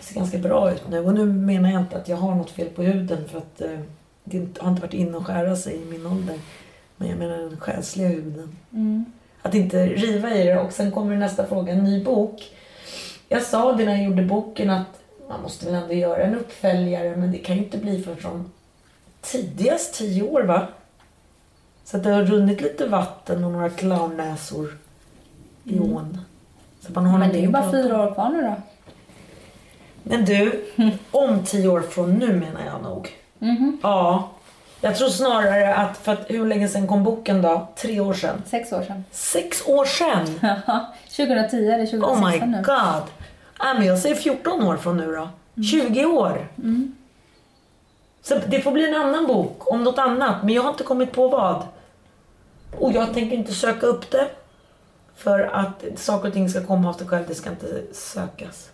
[0.00, 0.98] ser ganska bra ut nu.
[0.98, 3.80] Och nu menar jag inte att jag har något fel på huden för att eh,
[4.24, 6.38] det har inte varit inne och skära sig i min ålder.
[6.96, 8.56] Men jag menar den själsliga huden.
[9.42, 10.60] Att inte riva i det.
[10.60, 12.42] Och sen kommer nästa fråga, en ny bok.
[13.28, 17.16] Jag sa det när jag gjorde boken att man måste väl ändå göra en uppföljare
[17.16, 18.50] men det kan ju inte bli förrän från
[19.20, 20.66] tidigast tio år va?
[21.84, 24.78] Så att det har runnit lite vatten och några clownnäsor
[25.64, 26.20] i ån.
[26.80, 28.54] Så man har Men det är ju bara fyra år kvar nu då.
[30.02, 30.64] Men du,
[31.10, 33.14] om tio år från nu menar jag nog.
[33.38, 33.78] Mhm.
[33.82, 34.28] Ja.
[34.80, 37.68] Jag tror snarare att, för att hur länge sedan kom boken då?
[37.76, 38.42] Tre år sedan?
[38.46, 39.04] Sex år sedan.
[39.10, 40.26] Sex år sedan?
[41.16, 42.62] 2010 eller 2016 Oh my nu.
[42.62, 43.02] god.
[43.58, 45.28] Ja, men jag säger 14 år från nu då.
[45.62, 46.48] 20 år.
[48.22, 51.12] Så det får bli en annan bok om något annat, men jag har inte kommit
[51.12, 51.62] på vad.
[52.78, 54.28] Och jag tänker inte söka upp det.
[55.16, 58.70] För att saker och ting ska komma av sig själv, det ska inte sökas.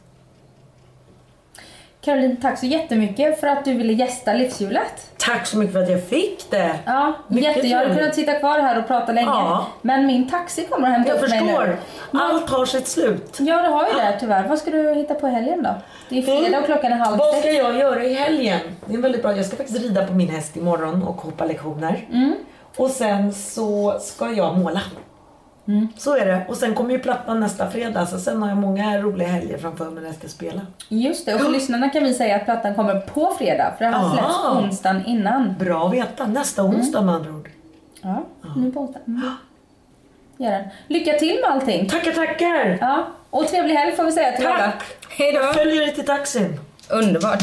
[2.05, 5.11] Caroline, tack så jättemycket för att du ville gästa Livshjulet.
[5.19, 6.79] Tack så mycket för att jag fick det.
[6.87, 7.69] Ja, Mycket jätte.
[7.69, 9.27] Jag hade kunnat sitta kvar här och prata länge.
[9.29, 9.67] Ja.
[9.83, 11.47] Men min taxi kommer att hämta Jag upp mig nu.
[11.47, 11.77] förstår.
[12.13, 13.37] Allt har sitt slut.
[13.41, 14.49] Ja, det har ju det tyvärr.
[14.49, 15.75] Vad ska du hitta på helgen då?
[16.09, 17.57] Det är fredag och klockan är halv Vad ska sex.
[17.57, 18.61] jag göra i helgen?
[18.87, 19.37] Det är väldigt bra.
[19.37, 22.07] Jag ska faktiskt rida på min häst imorgon och hoppa lektioner.
[22.13, 22.35] Mm.
[22.77, 24.81] Och sen så ska jag måla.
[25.69, 25.89] Mm.
[25.97, 26.41] Så är det.
[26.49, 28.07] Och sen kommer ju plattan nästa fredag.
[28.07, 30.61] Så sen har jag många roliga helger framför mig när jag ska spela.
[30.89, 33.73] Just det, och för lyssnarna kan vi säga att plattan kommer på fredag.
[33.79, 35.55] För det här släpps onsdagen innan.
[35.59, 36.27] Bra att veta.
[36.27, 37.49] Nästa onsdag med andra ord.
[38.03, 38.23] Ja,
[38.57, 39.01] nu på onsdag.
[39.07, 39.31] Mm.
[40.37, 40.65] Gör den.
[40.89, 41.89] Lycka till med allting.
[41.89, 42.79] Tackar, tackar!
[42.81, 44.59] Ja, och trevlig helg får vi säga till alla.
[44.59, 44.85] Tack!
[45.19, 45.53] Hej Jag då.
[45.53, 46.61] följer dig till taxin.
[46.91, 47.43] Underbart.